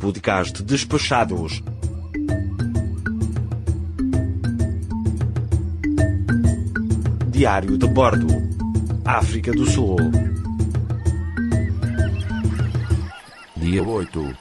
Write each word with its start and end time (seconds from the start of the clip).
Podcast 0.00 0.62
Despachados. 0.62 1.62
Diário 7.28 7.76
de 7.76 7.86
Bordo. 7.86 8.26
África 9.04 9.52
do 9.52 9.66
Sul. 9.66 9.96
Dia 13.56 13.82
8. 13.82 14.39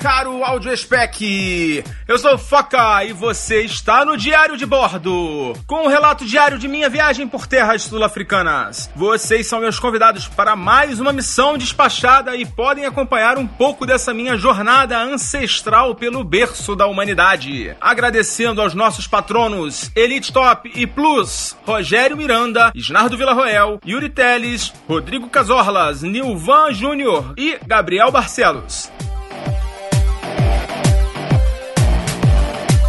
Caro 0.00 0.42
áudio 0.42 0.74
spec! 0.74 1.84
Eu 2.08 2.16
sou 2.16 2.38
Foca 2.38 3.04
e 3.04 3.12
você 3.12 3.60
está 3.60 4.02
no 4.02 4.16
Diário 4.16 4.56
de 4.56 4.64
Bordo, 4.64 5.52
com 5.66 5.84
um 5.84 5.88
relato 5.88 6.24
diário 6.24 6.58
de 6.58 6.66
minha 6.66 6.88
viagem 6.88 7.28
por 7.28 7.46
terras 7.46 7.82
sul-africanas. 7.82 8.90
Vocês 8.96 9.46
são 9.46 9.60
meus 9.60 9.78
convidados 9.78 10.26
para 10.26 10.56
mais 10.56 11.00
uma 11.00 11.12
missão 11.12 11.58
despachada 11.58 12.34
e 12.34 12.46
podem 12.46 12.86
acompanhar 12.86 13.36
um 13.36 13.46
pouco 13.46 13.84
dessa 13.84 14.14
minha 14.14 14.38
jornada 14.38 14.98
ancestral 14.98 15.94
pelo 15.94 16.24
berço 16.24 16.74
da 16.74 16.86
humanidade. 16.86 17.76
Agradecendo 17.78 18.62
aos 18.62 18.72
nossos 18.72 19.06
patronos 19.06 19.90
Elite 19.94 20.32
Top 20.32 20.72
e 20.74 20.86
Plus, 20.86 21.54
Rogério 21.66 22.16
Miranda, 22.16 22.72
Isnardo 22.74 23.18
Villarroel, 23.18 23.78
Yuri 23.86 24.08
Teles, 24.08 24.72
Rodrigo 24.88 25.28
Casorlas, 25.28 26.02
Nilvan 26.02 26.72
Júnior 26.72 27.34
e 27.36 27.58
Gabriel 27.66 28.10
Barcelos. 28.10 28.90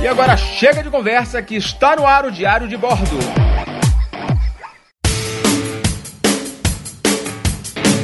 E 0.02 0.08
agora 0.08 0.36
chega 0.36 0.82
de 0.82 0.90
conversa 0.90 1.44
que 1.44 1.56
está 1.56 1.96
no 1.96 2.08
ar 2.08 2.26
o 2.26 2.32
Diário 2.32 2.68
de 2.68 2.76
Bordo. 2.76 3.20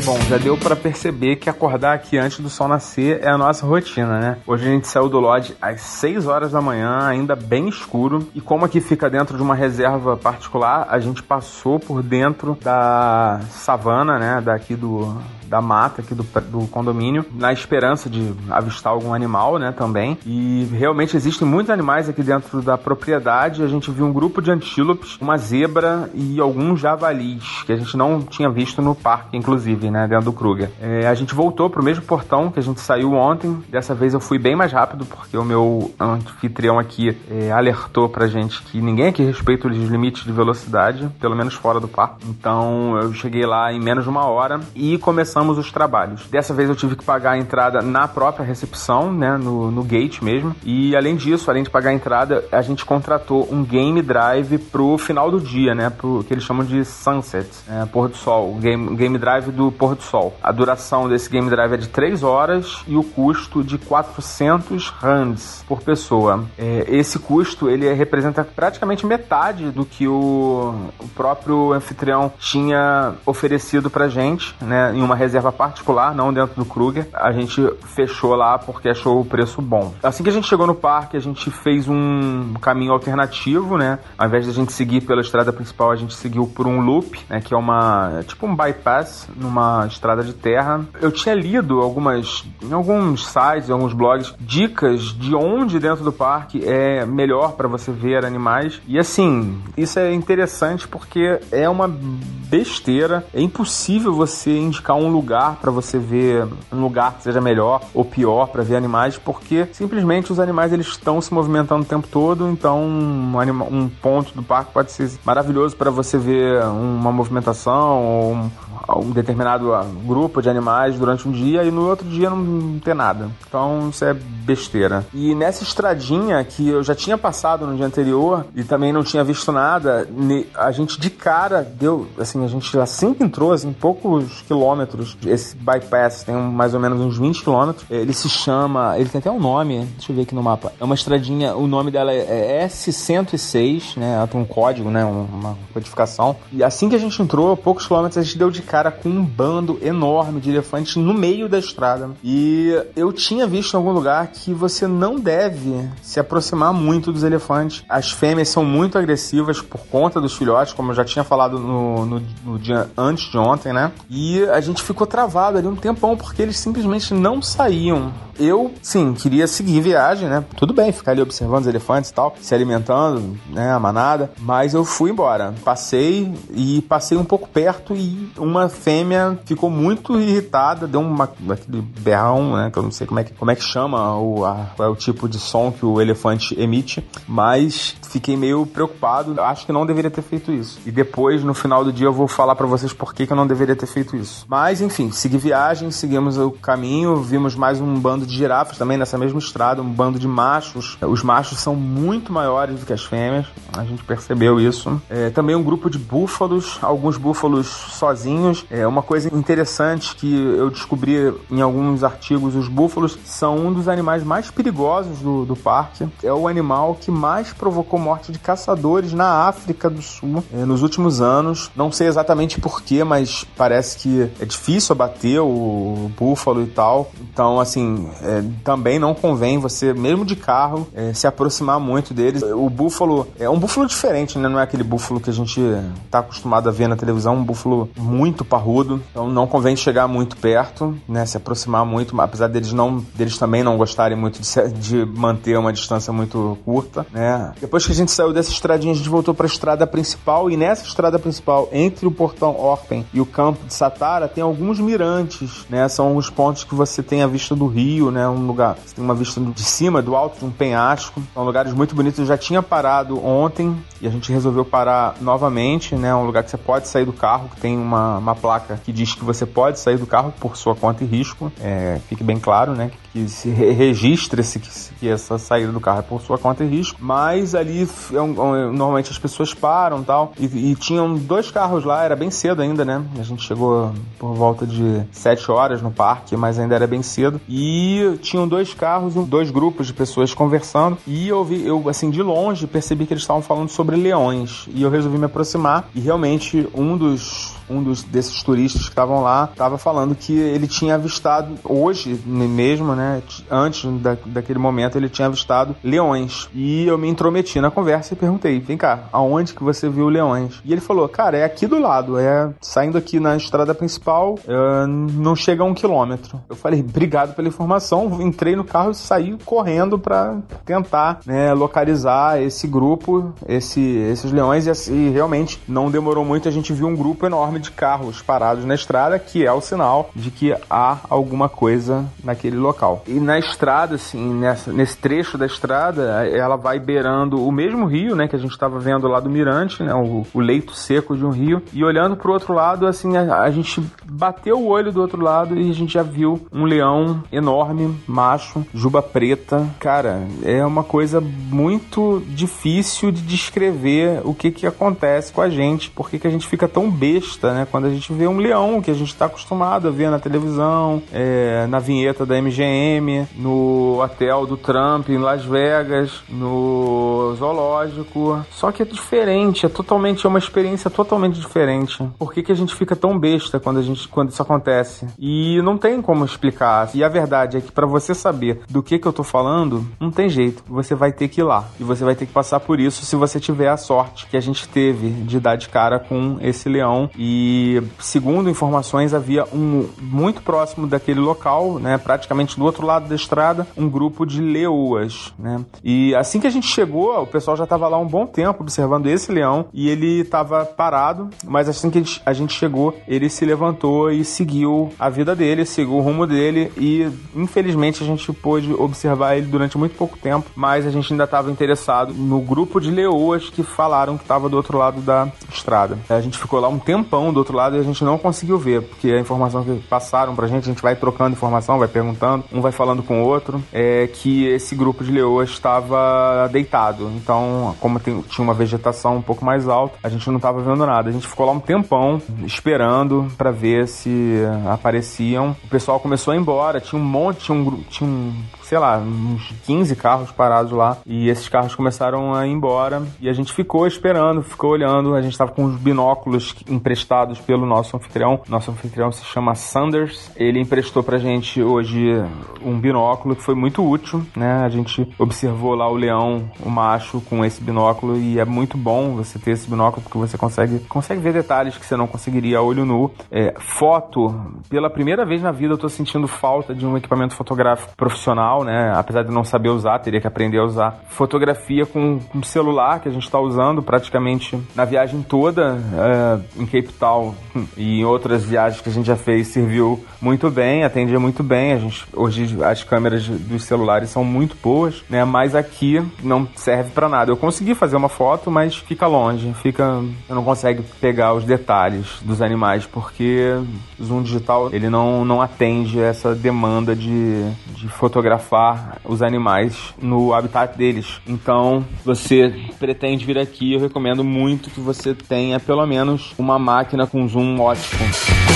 Bom, 0.05 0.17
já 0.29 0.37
deu 0.37 0.55
para 0.55 0.75
perceber 0.75 1.37
que 1.37 1.49
acordar 1.49 1.95
aqui 1.95 2.15
antes 2.19 2.39
do 2.39 2.51
sol 2.51 2.67
nascer 2.67 3.23
é 3.23 3.29
a 3.29 3.37
nossa 3.37 3.65
rotina, 3.65 4.19
né? 4.19 4.37
Hoje 4.45 4.67
a 4.67 4.69
gente 4.69 4.87
saiu 4.87 5.09
do 5.09 5.19
lodge 5.19 5.57
às 5.59 5.81
6 5.81 6.27
horas 6.27 6.51
da 6.51 6.61
manhã, 6.61 7.07
ainda 7.07 7.35
bem 7.35 7.67
escuro, 7.67 8.29
e 8.35 8.39
como 8.39 8.63
aqui 8.63 8.79
fica 8.79 9.09
dentro 9.09 9.35
de 9.35 9.41
uma 9.41 9.55
reserva 9.55 10.15
particular, 10.15 10.85
a 10.91 10.99
gente 10.99 11.23
passou 11.23 11.79
por 11.79 12.03
dentro 12.03 12.55
da 12.61 13.41
savana, 13.49 14.19
né, 14.19 14.39
daqui 14.39 14.75
do 14.75 15.19
da 15.47 15.61
mata 15.61 16.01
aqui 16.01 16.13
do, 16.13 16.23
do 16.23 16.67
condomínio, 16.67 17.25
na 17.33 17.51
esperança 17.53 18.09
de 18.09 18.33
avistar 18.49 18.93
algum 18.93 19.13
animal, 19.13 19.57
né, 19.57 19.71
também. 19.71 20.17
E 20.25 20.67
realmente 20.73 21.15
existem 21.15 21.47
muitos 21.47 21.69
animais 21.69 22.09
aqui 22.09 22.21
dentro 22.21 22.61
da 22.61 22.77
propriedade. 22.77 23.63
A 23.63 23.67
gente 23.67 23.89
viu 23.91 24.05
um 24.05 24.13
grupo 24.13 24.41
de 24.41 24.51
antílopes, 24.51 25.17
uma 25.19 25.37
zebra 25.37 26.09
e 26.13 26.39
alguns 26.39 26.79
javalis, 26.79 27.63
que 27.65 27.71
a 27.71 27.77
gente 27.77 27.95
não 27.95 28.21
tinha 28.21 28.49
visto 28.49 28.81
no 28.81 28.93
parque, 28.93 29.37
inclusive, 29.37 29.89
né, 29.89 30.07
dentro 30.07 30.25
do 30.25 30.33
Kruger. 30.33 30.69
É, 30.81 31.07
a 31.07 31.13
gente 31.13 31.33
voltou 31.33 31.69
pro 31.69 31.83
mesmo 31.83 32.03
portão 32.03 32.51
que 32.51 32.59
a 32.59 32.63
gente 32.63 32.81
saiu 32.81 33.13
ontem. 33.13 33.57
Dessa 33.69 33.95
vez 33.95 34.13
eu 34.13 34.19
fui 34.19 34.37
bem 34.37 34.55
mais 34.55 34.71
rápido, 34.71 35.05
porque 35.05 35.37
o 35.37 35.43
meu 35.43 35.91
anfitrião 35.99 36.77
aqui 36.77 37.17
é, 37.29 37.51
alertou 37.51 38.09
pra 38.09 38.27
gente 38.27 38.61
que 38.63 38.81
ninguém 38.81 39.07
aqui 39.07 39.23
respeita 39.23 39.67
os 39.67 39.77
limites 39.77 40.23
de 40.23 40.31
velocidade, 40.31 41.09
pelo 41.19 41.35
menos 41.35 41.53
fora 41.53 41.79
do 41.79 41.87
parque. 41.87 42.25
Então 42.27 42.97
eu 42.97 43.13
cheguei 43.13 43.45
lá 43.45 43.71
em 43.71 43.79
menos 43.79 44.03
de 44.03 44.09
uma 44.09 44.25
hora 44.25 44.59
e 44.75 44.97
começamos 44.97 45.36
os 45.45 45.71
trabalhos. 45.71 46.27
Dessa 46.27 46.53
vez 46.53 46.69
eu 46.69 46.75
tive 46.75 46.95
que 46.95 47.03
pagar 47.03 47.31
a 47.31 47.37
entrada 47.37 47.81
na 47.81 48.07
própria 48.07 48.45
recepção, 48.45 49.11
né, 49.11 49.37
no, 49.37 49.71
no 49.71 49.83
gate 49.83 50.21
mesmo. 50.21 50.55
E 50.63 50.95
além 50.95 51.15
disso, 51.15 51.49
além 51.49 51.63
de 51.63 51.69
pagar 51.69 51.91
a 51.91 51.93
entrada, 51.93 52.43
a 52.51 52.61
gente 52.61 52.85
contratou 52.85 53.47
um 53.51 53.63
game 53.63 54.01
drive 54.01 54.57
pro 54.57 54.97
final 54.97 55.29
do 55.29 55.39
dia, 55.39 55.75
né, 55.75 55.89
pro 55.89 56.23
que 56.27 56.33
eles 56.33 56.43
chamam 56.43 56.65
de 56.65 56.83
sunset, 56.83 57.47
é, 57.69 57.85
pôr 57.85 58.09
do 58.09 58.17
sol, 58.17 58.55
game, 58.55 58.95
game 58.95 59.17
drive 59.17 59.51
do 59.51 59.71
pôr 59.71 59.95
do 59.95 60.03
sol. 60.03 60.35
A 60.41 60.51
duração 60.51 61.07
desse 61.07 61.29
game 61.29 61.49
drive 61.49 61.73
é 61.73 61.77
de 61.77 61.89
3 61.89 62.23
horas 62.23 62.83
e 62.87 62.95
o 62.95 63.03
custo 63.03 63.63
de 63.63 63.77
400 63.77 64.89
rands 64.89 65.63
por 65.67 65.81
pessoa. 65.81 66.45
É, 66.57 66.85
esse 66.87 67.19
custo 67.19 67.69
ele 67.69 67.91
representa 67.93 68.43
praticamente 68.43 69.05
metade 69.05 69.71
do 69.71 69.85
que 69.85 70.07
o, 70.07 70.73
o 70.99 71.07
próprio 71.09 71.73
anfitrião 71.73 72.31
tinha 72.39 73.15
oferecido 73.25 73.89
pra 73.89 74.07
gente, 74.07 74.55
né, 74.61 74.91
em 74.95 75.01
uma 75.01 75.15
reserva 75.27 75.51
particular, 75.51 76.15
não 76.15 76.33
dentro 76.33 76.55
do 76.55 76.65
Kruger. 76.65 77.07
A 77.13 77.31
gente 77.31 77.61
fechou 77.95 78.35
lá 78.35 78.57
porque 78.57 78.89
achou 78.89 79.21
o 79.21 79.25
preço 79.25 79.61
bom. 79.61 79.93
Assim 80.01 80.23
que 80.23 80.29
a 80.29 80.33
gente 80.33 80.47
chegou 80.47 80.65
no 80.65 80.75
parque, 80.75 81.17
a 81.17 81.19
gente 81.19 81.51
fez 81.51 81.87
um 81.87 82.53
caminho 82.61 82.91
alternativo, 82.91 83.77
né? 83.77 83.99
Ao 84.17 84.27
invés 84.27 84.45
de 84.45 84.51
a 84.51 84.53
gente 84.53 84.71
seguir 84.71 85.01
pela 85.01 85.21
estrada 85.21 85.53
principal, 85.53 85.91
a 85.91 85.95
gente 85.95 86.13
seguiu 86.13 86.47
por 86.47 86.65
um 86.65 86.79
loop, 86.79 87.19
né? 87.29 87.41
Que 87.41 87.53
é 87.53 87.57
uma 87.57 88.23
tipo 88.25 88.45
um 88.47 88.55
bypass 88.55 89.29
numa 89.35 89.85
estrada 89.87 90.23
de 90.23 90.33
terra. 90.33 90.85
Eu 91.01 91.11
tinha 91.11 91.35
lido 91.35 91.81
algumas 91.81 92.45
em 92.61 92.73
alguns 92.73 93.27
sites, 93.27 93.69
em 93.69 93.71
alguns 93.73 93.93
blogs, 93.93 94.33
dicas 94.39 95.01
de 95.01 95.35
onde 95.35 95.79
dentro 95.79 96.03
do 96.03 96.11
parque 96.11 96.63
é 96.63 97.05
melhor 97.05 97.53
para 97.53 97.67
você 97.67 97.91
ver 97.91 98.25
animais. 98.25 98.81
E 98.87 98.97
assim, 98.97 99.59
isso 99.75 99.99
é 99.99 100.13
interessante 100.13 100.87
porque 100.87 101.39
é 101.51 101.67
uma 101.67 101.87
besteira. 101.87 103.25
É 103.33 103.41
impossível 103.41 104.13
você 104.13 104.57
indicar 104.57 104.95
um 104.95 105.09
lugar 105.17 105.57
para 105.61 105.71
você 105.71 105.97
ver 105.97 106.47
um 106.71 106.81
lugar 106.81 107.15
que 107.15 107.23
seja 107.23 107.41
melhor 107.41 107.81
ou 107.93 108.05
pior 108.05 108.47
para 108.47 108.63
ver 108.63 108.75
animais, 108.75 109.17
porque 109.17 109.67
simplesmente 109.73 110.31
os 110.31 110.39
animais 110.39 110.71
eles 110.71 110.87
estão 110.87 111.19
se 111.19 111.33
movimentando 111.33 111.81
o 111.81 111.85
tempo 111.85 112.07
todo. 112.07 112.47
Então, 112.49 112.81
um, 112.83 113.39
anima, 113.39 113.65
um 113.65 113.89
ponto 113.89 114.33
do 114.33 114.43
parque 114.43 114.71
pode 114.71 114.91
ser 114.91 115.11
maravilhoso 115.25 115.75
para 115.75 115.89
você 115.89 116.17
ver 116.17 116.63
uma 116.63 117.11
movimentação 117.11 118.03
ou 118.03 118.33
um, 118.33 118.51
um 118.97 119.11
determinado 119.11 119.71
grupo 120.05 120.41
de 120.41 120.49
animais 120.49 120.97
durante 120.97 121.27
um 121.27 121.31
dia 121.31 121.63
e 121.63 121.71
no 121.71 121.87
outro 121.87 122.07
dia 122.07 122.29
não 122.29 122.79
ter 122.79 122.93
nada. 122.93 123.29
Então 123.47 123.89
isso 123.89 124.05
é 124.05 124.13
besteira. 124.13 125.05
E 125.13 125.35
nessa 125.35 125.63
estradinha 125.63 126.43
que 126.43 126.69
eu 126.69 126.83
já 126.83 126.95
tinha 126.95 127.17
passado 127.17 127.65
no 127.65 127.75
dia 127.75 127.85
anterior 127.85 128.45
e 128.55 128.63
também 128.63 128.93
não 128.93 129.03
tinha 129.03 129.23
visto 129.23 129.51
nada, 129.51 130.07
a 130.55 130.71
gente 130.71 130.99
de 130.99 131.09
cara 131.09 131.61
deu, 131.63 132.07
assim, 132.17 132.43
a 132.43 132.47
gente 132.47 132.77
assim 132.79 133.13
que 133.13 133.23
entrou, 133.23 133.51
assim, 133.51 133.73
poucos 133.73 134.41
quilômetros, 134.47 135.06
esse 135.25 135.55
bypass 135.55 136.23
tem 136.23 136.35
mais 136.35 136.73
ou 136.73 136.79
menos 136.79 136.99
uns 136.99 137.17
20 137.17 137.43
quilômetros, 137.43 137.85
ele 137.89 138.13
se 138.13 138.29
chama, 138.29 138.97
ele 138.97 139.09
tem 139.09 139.19
até 139.19 139.31
um 139.31 139.39
nome, 139.39 139.85
deixa 139.97 140.11
eu 140.11 140.15
ver 140.15 140.23
aqui 140.23 140.35
no 140.35 140.43
mapa, 140.43 140.73
é 140.79 140.83
uma 140.83 140.95
estradinha, 140.95 141.55
o 141.55 141.67
nome 141.67 141.91
dela 141.91 142.11
é 142.13 142.65
S106, 142.67 143.97
né, 143.97 144.15
ela 144.15 144.27
tem 144.27 144.39
um 144.39 144.45
código, 144.45 144.89
né, 144.89 145.03
uma 145.05 145.57
codificação, 145.73 146.35
e 146.51 146.63
assim 146.63 146.89
que 146.89 146.95
a 146.95 146.99
gente 146.99 147.21
entrou, 147.21 147.55
poucos 147.55 147.85
quilômetros, 147.85 148.17
a 148.17 148.23
gente 148.23 148.37
deu 148.37 148.49
de 148.49 148.61
cara 148.61 148.91
com 148.91 149.09
um 149.09 149.23
bando 149.23 149.79
enorme 149.81 150.39
de 150.39 150.49
elefantes 150.49 150.95
no 150.95 151.13
meio 151.13 151.47
da 151.47 151.59
estrada. 151.59 152.11
E 152.23 152.73
eu 152.95 153.11
tinha 153.11 153.45
visto 153.45 153.73
em 153.73 153.77
algum 153.77 153.91
lugar 153.91 154.27
que 154.27 154.53
você 154.53 154.87
não 154.87 155.19
deve 155.19 155.87
se 156.01 156.19
aproximar 156.19 156.73
muito 156.73 157.11
dos 157.11 157.23
elefantes. 157.23 157.83
As 157.89 158.11
fêmeas 158.11 158.49
são 158.49 158.63
muito 158.63 158.97
agressivas 158.97 159.61
por 159.61 159.81
conta 159.87 160.21
dos 160.21 160.35
filhotes, 160.35 160.73
como 160.73 160.91
eu 160.91 160.95
já 160.95 161.05
tinha 161.05 161.23
falado 161.23 161.59
no, 161.59 162.05
no, 162.05 162.23
no 162.45 162.59
dia 162.59 162.89
antes 162.97 163.29
de 163.29 163.37
ontem, 163.37 163.73
né? 163.73 163.91
E 164.09 164.43
a 164.45 164.61
gente 164.61 164.81
ficou 164.81 164.96
travado 165.05 165.57
ali 165.57 165.67
um 165.67 165.75
tempão 165.75 166.15
porque 166.17 166.41
eles 166.41 166.57
simplesmente 166.57 167.13
não 167.13 167.41
saíam. 167.41 168.11
Eu, 168.39 168.73
sim, 168.81 169.13
queria 169.13 169.47
seguir 169.47 169.81
viagem, 169.81 170.29
né? 170.29 170.43
Tudo 170.55 170.73
bem, 170.73 170.91
ficar 170.91 171.11
ali 171.11 171.21
observando 171.21 171.61
os 171.61 171.67
elefantes 171.67 172.11
e 172.11 172.13
tal, 172.13 172.35
se 172.39 172.53
alimentando, 172.53 173.37
né? 173.49 173.71
A 173.71 173.79
manada. 173.79 174.31
Mas 174.39 174.73
eu 174.73 174.85
fui 174.85 175.11
embora. 175.11 175.53
Passei 175.63 176.33
e 176.51 176.81
passei 176.83 177.17
um 177.17 177.23
pouco 177.23 177.47
perto 177.49 177.95
e 177.95 178.31
uma 178.37 178.69
fêmea 178.69 179.39
ficou 179.45 179.69
muito 179.69 180.19
irritada, 180.19 180.87
deu 180.87 181.01
uma, 181.01 181.29
aquele 181.49 181.81
berrão, 181.81 182.55
né? 182.55 182.69
Que 182.71 182.77
eu 182.77 182.83
não 182.83 182.91
sei 182.91 183.07
como 183.07 183.19
é 183.19 183.23
que, 183.23 183.33
como 183.33 183.51
é 183.51 183.55
que 183.55 183.63
chama 183.63 184.17
o, 184.17 184.45
a, 184.45 184.67
qual 184.75 184.89
é 184.89 184.91
o 184.91 184.95
tipo 184.95 185.27
de 185.27 185.39
som 185.39 185.71
que 185.71 185.85
o 185.85 185.99
elefante 185.99 186.59
emite, 186.59 187.05
mas 187.27 187.95
fiquei 188.03 188.37
meio 188.37 188.65
preocupado. 188.65 189.39
Acho 189.41 189.65
que 189.65 189.71
não 189.71 189.85
deveria 189.85 190.11
ter 190.11 190.21
feito 190.21 190.51
isso. 190.51 190.79
E 190.85 190.91
depois, 190.91 191.43
no 191.43 191.53
final 191.53 191.83
do 191.83 191.91
dia, 191.91 192.07
eu 192.07 192.13
vou 192.13 192.27
falar 192.27 192.55
para 192.55 192.67
vocês 192.67 192.93
por 192.93 193.13
que, 193.13 193.25
que 193.25 193.33
eu 193.33 193.37
não 193.37 193.47
deveria 193.47 193.75
ter 193.75 193.87
feito 193.87 194.15
isso. 194.15 194.45
Mas, 194.47 194.81
enfim, 194.81 195.11
segui 195.11 195.37
viagem, 195.37 195.89
seguimos 195.89 196.37
o 196.37 196.51
caminho, 196.51 197.15
vimos 197.17 197.55
mais 197.55 197.81
um 197.81 197.99
bando 197.99 198.26
de 198.27 198.35
girafas 198.35 198.77
também 198.77 198.97
nessa 198.97 199.17
mesma 199.17 199.39
estrada, 199.39 199.81
um 199.81 199.89
bando 199.91 200.19
de 200.19 200.27
machos. 200.27 200.97
Os 201.01 201.23
machos 201.23 201.59
são 201.59 201.75
muito 201.75 202.31
maiores 202.31 202.79
do 202.79 202.85
que 202.85 202.93
as 202.93 203.03
fêmeas, 203.03 203.47
a 203.75 203.83
gente 203.83 204.03
percebeu 204.03 204.59
isso. 204.59 205.01
É, 205.09 205.29
também 205.29 205.55
um 205.55 205.63
grupo 205.63 205.89
de 205.89 205.97
búfalos, 205.97 206.77
alguns 206.81 207.17
búfalos 207.17 207.67
sozinhos. 207.67 208.65
É 208.69 208.85
uma 208.87 209.01
coisa 209.01 209.33
interessante 209.33 210.15
que 210.15 210.33
eu 210.33 210.69
descobri 210.69 211.33
em 211.49 211.61
alguns 211.61 212.03
artigos: 212.03 212.55
os 212.55 212.67
búfalos 212.67 213.17
são 213.25 213.57
um 213.57 213.73
dos 213.73 213.87
animais 213.87 214.23
mais 214.23 214.51
perigosos 214.51 215.19
do, 215.19 215.45
do 215.45 215.55
parque. 215.55 216.07
É 216.23 216.31
o 216.31 216.47
animal 216.47 216.97
que 216.99 217.11
mais 217.11 217.53
provocou 217.53 217.99
morte 217.99 218.31
de 218.31 218.39
caçadores 218.39 219.13
na 219.13 219.47
África 219.47 219.89
do 219.89 220.01
Sul 220.01 220.43
é, 220.53 220.65
nos 220.65 220.83
últimos 220.83 221.21
anos. 221.21 221.71
Não 221.75 221.91
sei 221.91 222.07
exatamente 222.07 222.59
porquê, 222.59 223.03
mas 223.03 223.45
parece 223.55 223.97
que 223.97 224.29
é 224.39 224.45
difícil 224.45 224.93
abater 224.93 225.41
o 225.41 226.11
búfalo 226.17 226.63
e 226.63 226.67
tal. 226.67 227.11
Então, 227.21 227.59
assim, 227.59 228.09
é, 228.21 228.43
também 228.63 228.99
não 228.99 229.13
convém 229.13 229.57
você, 229.57 229.93
mesmo 229.93 230.25
de 230.25 230.35
carro, 230.35 230.87
é, 230.93 231.13
se 231.13 231.27
aproximar 231.27 231.79
muito 231.79 232.13
deles. 232.13 232.43
O 232.43 232.69
búfalo 232.69 233.27
é 233.39 233.49
um 233.49 233.59
búfalo 233.59 233.87
diferente, 233.87 234.37
né? 234.37 234.47
Não 234.47 234.59
é 234.59 234.63
aquele 234.63 234.83
búfalo 234.83 235.19
que 235.19 235.29
a 235.29 235.33
gente 235.33 235.61
tá 236.09 236.19
acostumado 236.19 236.69
a 236.69 236.71
ver 236.71 236.87
na 236.87 236.95
televisão, 236.95 237.35
um 237.35 237.43
búfalo 237.43 237.89
muito 237.97 238.43
parrudo, 238.43 239.01
então 239.11 239.29
não 239.29 239.47
convém 239.47 239.75
chegar 239.75 240.07
muito 240.07 240.37
perto, 240.37 240.95
né? 241.07 241.25
Se 241.25 241.37
aproximar 241.37 241.85
muito, 241.85 242.19
apesar 242.19 242.47
deles 242.47 242.73
não 242.73 243.05
deles 243.15 243.37
também 243.37 243.63
não 243.63 243.77
gostarem 243.77 244.17
muito 244.17 244.41
de, 244.41 244.73
de 244.73 245.05
manter 245.05 245.57
uma 245.57 245.73
distância 245.73 246.11
muito 246.13 246.57
curta, 246.65 247.05
né? 247.11 247.53
Depois 247.59 247.85
que 247.85 247.91
a 247.91 247.95
gente 247.95 248.11
saiu 248.11 248.33
dessa 248.33 248.51
estradinha, 248.51 248.93
a 248.93 248.95
gente 248.95 249.09
voltou 249.09 249.33
para 249.33 249.45
a 249.45 249.49
estrada 249.49 249.85
principal 249.85 250.49
e 250.49 250.57
nessa 250.57 250.85
estrada 250.85 251.19
principal, 251.19 251.69
entre 251.71 252.07
o 252.07 252.11
portão 252.11 252.59
Orpen 252.59 253.05
e 253.13 253.21
o 253.21 253.25
campo 253.25 253.65
de 253.65 253.73
Satara, 253.73 254.27
tem 254.27 254.43
alguns 254.43 254.79
mirantes, 254.79 255.65
né? 255.69 255.87
São 255.87 256.07
alguns 256.07 256.29
pontos 256.29 256.63
que 256.63 256.75
você 256.75 257.01
tem 257.03 257.21
a 257.21 257.27
vista 257.27 257.55
do 257.55 257.67
rio, 257.67 258.06
né? 258.11 258.27
Um 258.27 258.45
lugar, 258.47 258.75
tem 258.95 259.03
uma 259.03 259.15
vista 259.15 259.39
de 259.41 259.63
cima, 259.63 260.01
do 260.01 260.15
alto 260.15 260.39
de 260.39 260.45
um 260.45 260.51
penhasco. 260.51 261.21
São 261.33 261.43
lugares 261.43 261.73
muito 261.73 261.95
bonitos. 261.95 262.19
Eu 262.19 262.25
já 262.25 262.37
tinha 262.37 262.61
parado 262.61 263.23
ontem 263.23 263.75
e 264.01 264.07
a 264.07 264.09
gente 264.09 264.31
resolveu 264.31 264.63
parar 264.63 265.15
novamente, 265.21 265.95
né? 265.95 266.13
Um 266.13 266.25
lugar 266.25 266.43
que 266.43 266.51
você 266.51 266.57
pode 266.57 266.87
sair 266.87 267.05
do 267.05 267.13
carro, 267.13 267.49
que 267.49 267.61
tem 267.61 267.77
uma, 267.77 268.17
uma 268.17 268.35
placa 268.35 268.79
que 268.83 268.91
diz 268.91 269.13
que 269.13 269.23
você 269.23 269.45
pode 269.45 269.79
sair 269.79 269.97
do 269.97 270.05
carro 270.05 270.33
por 270.39 270.55
sua 270.57 270.75
conta 270.75 271.03
e 271.03 271.07
risco. 271.07 271.51
É, 271.61 271.99
fique 272.07 272.23
bem 272.23 272.39
claro, 272.39 272.73
né? 272.73 272.91
Que 273.11 273.27
se 273.27 273.49
registre-se 273.49 274.59
que, 274.59 274.69
que, 274.99 275.09
essa 275.09 275.37
saída 275.37 275.71
do 275.71 275.79
carro 275.79 275.99
é 275.99 276.03
por 276.03 276.21
sua 276.21 276.37
conta 276.37 276.63
e 276.63 276.67
risco. 276.67 276.99
Mas 277.01 277.55
ali 277.55 277.87
é 278.13 278.21
um, 278.21 278.39
um, 278.39 278.73
normalmente 278.73 279.11
as 279.11 279.17
pessoas 279.17 279.53
param 279.53 280.03
tal. 280.03 280.33
E, 280.39 280.71
e 280.71 280.75
tinham 280.75 281.15
dois 281.15 281.49
carros 281.49 281.83
lá, 281.83 282.03
era 282.03 282.15
bem 282.15 282.29
cedo 282.29 282.61
ainda, 282.61 282.85
né? 282.85 283.03
A 283.19 283.23
gente 283.23 283.43
chegou 283.43 283.91
por 284.19 284.33
volta 284.33 284.65
de 284.65 285.01
7 285.11 285.51
horas 285.51 285.81
no 285.81 285.91
parque, 285.91 286.35
mas 286.35 286.59
ainda 286.59 286.75
era 286.75 286.87
bem 286.87 287.01
cedo. 287.01 287.41
E 287.47 287.86
tinham 288.21 288.47
dois 288.47 288.73
carros, 288.73 289.13
dois 289.27 289.51
grupos 289.51 289.87
de 289.87 289.93
pessoas 289.93 290.33
conversando. 290.33 290.97
E 291.05 291.27
eu 291.27 291.43
vi, 291.43 291.65
eu 291.65 291.87
assim, 291.89 292.09
de 292.09 292.21
longe, 292.21 292.67
percebi 292.67 293.05
que 293.05 293.13
eles 293.13 293.23
estavam 293.23 293.41
falando 293.41 293.69
sobre 293.69 293.95
leões. 293.95 294.67
E 294.73 294.81
eu 294.81 294.89
resolvi 294.89 295.17
me 295.17 295.25
aproximar. 295.25 295.89
E 295.93 295.99
realmente 295.99 296.67
um 296.73 296.97
dos 296.97 297.55
um 297.69 297.83
dos 297.83 298.01
desses 298.01 298.41
turistas 298.43 298.83
que 298.83 298.89
estavam 298.89 299.21
lá 299.21 299.49
estava 299.51 299.77
falando 299.77 300.15
que 300.15 300.33
ele 300.33 300.67
tinha 300.67 300.95
avistado 300.95 301.55
hoje 301.63 302.17
mesmo, 302.25 302.95
né? 302.95 303.21
Antes 303.51 303.83
da, 303.99 304.15
daquele 304.25 304.57
momento 304.57 304.97
ele 304.97 305.09
tinha 305.09 305.25
avistado 305.25 305.75
leões. 305.83 306.49
E 306.53 306.87
eu 306.87 306.97
me 306.97 307.09
intrometi 307.09 307.59
na 307.59 307.69
conversa 307.69 308.13
e 308.13 308.17
perguntei: 308.17 308.59
"Vem 308.59 308.77
cá, 308.77 309.09
aonde 309.11 309.53
que 309.53 309.63
você 309.63 309.89
viu 309.89 310.07
leões?" 310.07 310.61
E 310.63 310.71
ele 310.71 310.81
falou: 310.81 311.07
"Cara, 311.09 311.37
é 311.37 311.43
aqui 311.43 311.67
do 311.67 311.79
lado, 311.79 312.17
é 312.17 312.49
saindo 312.61 312.97
aqui 312.97 313.19
na 313.19 313.35
estrada 313.35 313.75
principal, 313.75 314.35
uh, 314.35 314.87
não 314.87 315.35
chega 315.35 315.63
a 315.63 315.65
um 315.65 315.73
quilômetro." 315.73 316.41
Eu 316.49 316.55
falei: 316.55 316.79
"Obrigado 316.79 317.35
pela 317.35 317.47
informação." 317.47 317.76
Entrei 318.21 318.55
no 318.55 318.63
carro 318.63 318.91
e 318.91 318.95
saí 318.95 319.37
correndo 319.45 319.97
para 319.97 320.37
tentar 320.65 321.19
né, 321.25 321.53
localizar 321.53 322.41
esse 322.41 322.67
grupo, 322.67 323.33
esse, 323.47 323.81
esses 323.81 324.31
leões 324.31 324.67
e, 324.67 324.69
assim, 324.69 325.11
realmente 325.11 325.59
não 325.67 325.89
demorou 325.91 326.25
muito. 326.25 326.47
A 326.47 326.51
gente 326.51 326.73
viu 326.73 326.87
um 326.87 326.95
grupo 326.95 327.25
enorme 327.25 327.59
de 327.59 327.71
carros 327.71 328.21
parados 328.21 328.65
na 328.65 328.75
estrada, 328.75 329.17
que 329.19 329.45
é 329.45 329.51
o 329.51 329.61
sinal 329.61 330.09
de 330.15 330.31
que 330.31 330.55
há 330.69 330.97
alguma 331.09 331.49
coisa 331.49 332.05
naquele 332.23 332.57
local. 332.57 333.03
E 333.07 333.19
na 333.19 333.37
estrada, 333.39 333.95
assim, 333.95 334.33
nessa, 334.33 334.71
nesse 334.71 334.97
trecho 334.97 335.37
da 335.37 335.45
estrada, 335.45 336.27
ela 336.27 336.55
vai 336.55 336.79
beirando 336.79 337.45
o 337.45 337.51
mesmo 337.51 337.85
rio, 337.85 338.15
né, 338.15 338.27
que 338.27 338.35
a 338.35 338.39
gente 338.39 338.51
estava 338.51 338.79
vendo 338.79 339.07
lá 339.07 339.19
do 339.19 339.29
Mirante, 339.29 339.83
né, 339.83 339.93
o, 339.93 340.25
o, 340.33 340.39
leito 340.39 340.73
seco 340.73 341.15
de 341.15 341.25
um 341.25 341.29
rio, 341.29 341.61
e 341.73 341.83
olhando 341.83 342.15
para 342.15 342.29
o 342.29 342.33
outro 342.33 342.53
lado, 342.53 342.87
assim, 342.87 343.17
a, 343.17 343.41
a 343.41 343.51
gente 343.51 343.81
bateu 344.17 344.59
o 344.59 344.67
olho 344.67 344.91
do 344.91 345.01
outro 345.01 345.21
lado 345.21 345.59
e 345.59 345.69
a 345.69 345.73
gente 345.73 345.93
já 345.93 346.03
viu 346.03 346.47
um 346.51 346.63
leão 346.63 347.23
enorme, 347.31 347.95
macho, 348.07 348.65
juba 348.73 349.01
preta. 349.01 349.67
Cara, 349.79 350.27
é 350.43 350.65
uma 350.65 350.83
coisa 350.83 351.21
muito 351.21 352.23
difícil 352.27 353.11
de 353.11 353.21
descrever 353.21 354.21
o 354.23 354.33
que 354.33 354.51
que 354.51 354.65
acontece 354.65 355.31
com 355.31 355.41
a 355.41 355.49
gente, 355.49 355.89
porque 355.89 356.19
que 356.19 356.27
a 356.27 356.31
gente 356.31 356.47
fica 356.47 356.67
tão 356.67 356.89
besta 356.89 357.17
né? 357.53 357.67
Quando 357.69 357.85
a 357.85 357.89
gente 357.89 358.11
vê 358.13 358.27
um 358.27 358.37
leão 358.37 358.81
que 358.81 358.91
a 358.91 358.93
gente 358.93 359.09
está 359.09 359.25
acostumado 359.25 359.87
a 359.87 359.91
ver 359.91 360.09
na 360.09 360.19
televisão, 360.19 361.01
é, 361.11 361.65
na 361.67 361.79
vinheta 361.79 362.25
da 362.25 362.39
MGM, 362.41 363.27
no 363.35 364.01
hotel 364.01 364.45
do 364.45 364.57
Trump 364.57 365.09
em 365.09 365.17
Las 365.17 365.43
Vegas, 365.43 366.23
no 366.29 367.35
zoológico. 367.37 368.45
Só 368.51 368.71
que 368.71 368.81
é 368.81 368.85
diferente, 368.85 369.65
é 369.65 369.69
totalmente 369.69 370.25
é 370.25 370.29
uma 370.29 370.39
experiência 370.39 370.89
totalmente 370.89 371.39
diferente. 371.39 372.03
Por 372.17 372.33
que, 372.33 372.43
que 372.43 372.51
a 372.51 372.55
gente 372.55 372.73
fica 372.73 372.95
tão 372.95 373.17
besta 373.17 373.59
quando 373.59 373.79
a 373.79 373.83
gente 373.83 374.06
quando 374.09 374.29
isso 374.29 374.41
acontece? 374.41 375.07
E 375.17 375.61
não 375.61 375.77
tem 375.77 376.01
como 376.01 376.25
explicar. 376.25 376.89
E 376.93 377.03
a 377.03 377.09
verdade 377.09 377.57
é 377.57 377.61
que 377.61 377.71
para 377.71 377.85
você 377.85 378.13
saber 378.13 378.61
do 378.69 378.83
que 378.83 378.99
que 378.99 379.07
eu 379.07 379.13
tô 379.13 379.23
falando, 379.23 379.85
não 379.99 380.11
tem 380.11 380.29
jeito. 380.29 380.63
Você 380.67 380.95
vai 380.95 381.11
ter 381.11 381.27
que 381.27 381.41
ir 381.41 381.43
lá 381.43 381.65
e 381.79 381.83
você 381.83 382.03
vai 382.03 382.15
ter 382.15 382.25
que 382.25 382.33
passar 382.33 382.59
por 382.59 382.79
isso 382.79 383.05
se 383.05 383.15
você 383.15 383.39
tiver 383.39 383.69
a 383.69 383.77
sorte 383.77 384.27
que 384.27 384.37
a 384.37 384.41
gente 384.41 384.67
teve 384.67 385.09
de 385.09 385.39
dar 385.39 385.55
de 385.55 385.69
cara 385.69 385.99
com 385.99 386.37
esse 386.41 386.69
leão 386.69 387.09
e 387.17 387.81
segundo 387.99 388.49
informações 388.49 389.13
havia 389.13 389.45
um 389.53 389.87
muito 390.01 390.41
próximo 390.41 390.87
daquele 390.87 391.19
local, 391.19 391.79
né, 391.79 391.97
praticamente 391.97 392.57
do 392.57 392.65
outro 392.65 392.85
lado 392.85 393.07
da 393.07 393.15
estrada, 393.15 393.67
um 393.75 393.89
grupo 393.89 394.25
de 394.25 394.41
leoas, 394.41 395.33
né? 395.37 395.63
E 395.83 396.15
assim 396.15 396.39
que 396.39 396.47
a 396.47 396.49
gente 396.49 396.67
chegou, 396.67 397.21
o 397.21 397.27
pessoal 397.27 397.55
já 397.55 397.63
estava 397.63 397.87
lá 397.87 397.97
um 397.97 398.07
bom 398.07 398.25
tempo 398.25 398.61
observando 398.61 399.07
esse 399.07 399.31
leão 399.31 399.65
e 399.73 399.89
ele 399.89 400.21
estava 400.21 400.65
parado, 400.65 401.29
mas 401.45 401.69
assim 401.69 401.89
que 401.89 402.03
a 402.25 402.33
gente 402.33 402.53
chegou, 402.53 402.95
ele 403.07 403.29
se 403.29 403.45
levantou 403.45 403.96
e 404.11 404.23
seguiu 404.23 404.91
a 404.99 405.09
vida 405.09 405.35
dele, 405.35 405.65
seguiu 405.65 405.95
o 405.95 406.01
rumo 406.01 406.25
dele 406.25 406.71
e 406.77 407.07
infelizmente 407.35 408.03
a 408.03 408.05
gente 408.05 408.31
pôde 408.31 408.73
observar 408.73 409.35
ele 409.35 409.47
durante 409.47 409.77
muito 409.77 409.95
pouco 409.95 410.17
tempo, 410.17 410.49
mas 410.55 410.85
a 410.85 410.89
gente 410.89 411.11
ainda 411.11 411.23
estava 411.23 411.51
interessado 411.51 412.13
no 412.13 412.39
grupo 412.39 412.79
de 412.79 412.91
leoas 412.91 413.49
que 413.49 413.63
falaram 413.63 414.17
que 414.17 414.23
estava 414.23 414.49
do 414.49 414.57
outro 414.57 414.77
lado 414.77 415.01
da 415.01 415.27
estrada. 415.51 415.97
A 416.09 416.21
gente 416.21 416.37
ficou 416.37 416.59
lá 416.59 416.67
um 416.67 416.79
tempão 416.79 417.33
do 417.33 417.37
outro 417.37 417.55
lado 417.55 417.75
e 417.75 417.79
a 417.79 417.83
gente 417.83 418.03
não 418.03 418.17
conseguiu 418.17 418.57
ver, 418.57 418.81
porque 418.81 419.09
a 419.11 419.19
informação 419.19 419.63
que 419.63 419.75
passaram 419.89 420.35
pra 420.35 420.47
gente, 420.47 420.63
a 420.63 420.73
gente 420.73 420.81
vai 420.81 420.95
trocando 420.95 421.35
informação, 421.35 421.79
vai 421.79 421.87
perguntando, 421.87 422.43
um 422.51 422.61
vai 422.61 422.71
falando 422.71 423.03
com 423.03 423.23
o 423.23 423.25
outro, 423.25 423.61
é 423.71 424.07
que 424.07 424.45
esse 424.47 424.75
grupo 424.75 425.03
de 425.03 425.11
leoas 425.11 425.49
estava 425.49 426.49
deitado. 426.51 427.11
Então, 427.15 427.75
como 427.79 427.99
tem, 427.99 428.21
tinha 428.21 428.43
uma 428.43 428.53
vegetação 428.53 429.17
um 429.17 429.21
pouco 429.21 429.43
mais 429.43 429.67
alta, 429.67 429.97
a 430.03 430.09
gente 430.09 430.27
não 430.27 430.37
estava 430.37 430.61
vendo 430.61 430.85
nada. 430.85 431.09
A 431.09 431.13
gente 431.13 431.27
ficou 431.27 431.45
lá 431.45 431.51
um 431.51 431.59
tempão 431.59 432.21
esperando 432.45 433.27
para 433.37 433.51
ver 433.51 433.86
se 433.87 434.41
apareciam. 434.67 435.55
O 435.63 435.67
pessoal 435.67 435.99
começou 435.99 436.31
a 436.31 436.35
ir 436.35 436.39
embora, 436.39 436.79
tinha 436.79 437.01
um 437.01 437.05
monte, 437.05 437.45
tinha 437.45 437.57
um, 437.57 437.83
tinha 437.89 438.09
um 438.09 438.33
sei 438.67 438.77
lá, 438.77 438.97
uns 438.97 439.53
15 439.65 439.95
carros 439.95 440.29
parados 440.29 440.73
lá. 440.73 440.97
E 441.05 441.29
esses 441.29 441.47
carros 441.47 441.73
começaram 441.73 442.33
a 442.33 442.45
ir 442.45 442.51
embora. 442.51 443.01
E 443.21 443.29
a 443.29 443.33
gente 443.33 443.53
ficou 443.53 443.87
esperando, 443.87 444.43
ficou 444.43 444.71
olhando. 444.71 445.15
A 445.15 445.21
gente 445.21 445.31
estava 445.31 445.51
com 445.51 445.63
os 445.63 445.77
binóculos 445.77 446.53
emprestados 446.69 447.39
pelo 447.39 447.65
nosso 447.65 447.95
anfitrião. 447.95 448.41
Nosso 448.49 448.69
anfitrião 448.69 449.09
se 449.11 449.23
chama 449.23 449.55
Sanders. 449.55 450.29
Ele 450.35 450.59
emprestou 450.59 451.01
pra 451.01 451.17
gente 451.17 451.63
hoje 451.63 452.21
um 452.61 452.77
binóculo 452.77 453.37
que 453.37 453.41
foi 453.41 453.55
muito 453.55 453.87
útil, 453.87 454.21
né? 454.35 454.65
A 454.65 454.69
gente 454.69 455.07
observou 455.17 455.73
lá 455.73 455.89
o 455.89 455.95
leão, 455.95 456.51
o 456.59 456.69
macho, 456.69 457.21
com 457.21 457.45
esse 457.45 457.61
binóculo. 457.61 458.17
E 458.17 458.37
é 458.37 458.43
muito 458.43 458.77
bom 458.77 459.15
você 459.15 459.39
ter 459.39 459.51
esse 459.51 459.69
binóculo 459.69 460.03
porque 460.03 460.17
você 460.17 460.37
consegue, 460.37 460.79
consegue 460.79 461.21
ver 461.21 461.31
detalhes 461.31 461.77
que 461.77 461.85
você 461.85 461.95
não 461.95 462.07
conseguiria 462.07 462.57
a 462.57 462.61
olho 462.61 462.83
nu. 462.83 463.11
É, 463.31 463.53
foto, 463.77 464.33
pela 464.69 464.89
primeira 464.89 465.25
vez 465.25 465.41
na 465.41 465.51
vida 465.51 465.73
eu 465.73 465.77
tô 465.77 465.87
sentindo 465.87 466.27
falta 466.27 466.73
de 466.73 466.85
um 466.85 466.97
equipamento 466.97 467.35
fotográfico 467.35 467.95
profissional 467.95 468.63
né? 468.63 468.93
Apesar 468.95 469.23
de 469.23 469.31
não 469.31 469.43
saber 469.43 469.69
usar, 469.69 469.99
teria 469.99 470.21
que 470.21 470.27
aprender 470.27 470.57
a 470.57 470.63
usar. 470.63 470.99
Fotografia 471.09 471.85
com, 471.85 472.19
com 472.19 472.43
celular 472.43 472.99
que 472.99 473.09
a 473.09 473.11
gente 473.11 473.23
está 473.23 473.39
usando 473.39 473.81
praticamente 473.81 474.57
na 474.75 474.85
viagem 474.85 475.21
toda 475.21 475.77
é, 475.93 476.61
em 476.61 476.65
Cape 476.65 476.93
Town 476.93 477.35
e 477.77 478.01
em 478.01 478.05
outras 478.05 478.43
viagens 478.43 478.81
que 478.81 478.89
a 478.89 478.91
gente 478.91 479.05
já 479.05 479.15
fez 479.15 479.47
serviu 479.47 480.03
muito 480.21 480.49
bem, 480.49 480.83
atendia 480.83 481.19
muito 481.19 481.43
bem. 481.43 481.73
A 481.73 481.77
gente 481.77 482.05
hoje 482.13 482.57
as 482.63 482.83
câmeras 482.83 483.27
dos 483.27 483.63
celulares 483.63 484.09
são 484.09 484.23
muito 484.23 484.55
boas, 484.61 485.03
né? 485.09 485.23
Mas 485.25 485.55
aqui 485.55 486.01
não 486.23 486.47
serve 486.55 486.91
para 486.91 487.09
nada. 487.09 487.31
Eu 487.31 487.37
consegui 487.37 487.73
fazer 487.73 487.95
uma 487.95 488.09
foto, 488.09 488.49
mas 488.51 488.75
fica 488.75 489.07
longe, 489.07 489.53
fica, 489.61 490.03
eu 490.27 490.35
não 490.35 490.43
consegue 490.43 490.83
pegar 490.99 491.33
os 491.33 491.43
detalhes 491.43 492.19
dos 492.21 492.41
animais 492.41 492.85
porque 492.85 493.56
zoom 494.01 494.23
digital 494.23 494.69
ele 494.71 494.89
não 494.89 495.25
não 495.25 495.41
atende 495.41 495.99
essa 495.99 496.33
demanda 496.35 496.95
de, 496.95 497.49
de 497.75 497.87
fotografar 497.87 498.99
os 499.03 499.21
animais 499.21 499.93
no 500.01 500.33
habitat 500.33 500.77
deles. 500.77 501.19
Então, 501.27 501.85
você 502.03 502.53
pretende 502.79 503.25
vir 503.25 503.37
aqui, 503.37 503.73
eu 503.73 503.79
recomendo 503.79 504.23
muito 504.23 504.69
que 504.69 504.79
você 504.79 505.13
tenha 505.13 505.59
pelo 505.59 505.85
menos 505.85 506.33
uma 506.37 506.57
máquina 506.59 507.05
com 507.05 507.27
zoom 507.27 507.59
ótimo. 507.59 508.46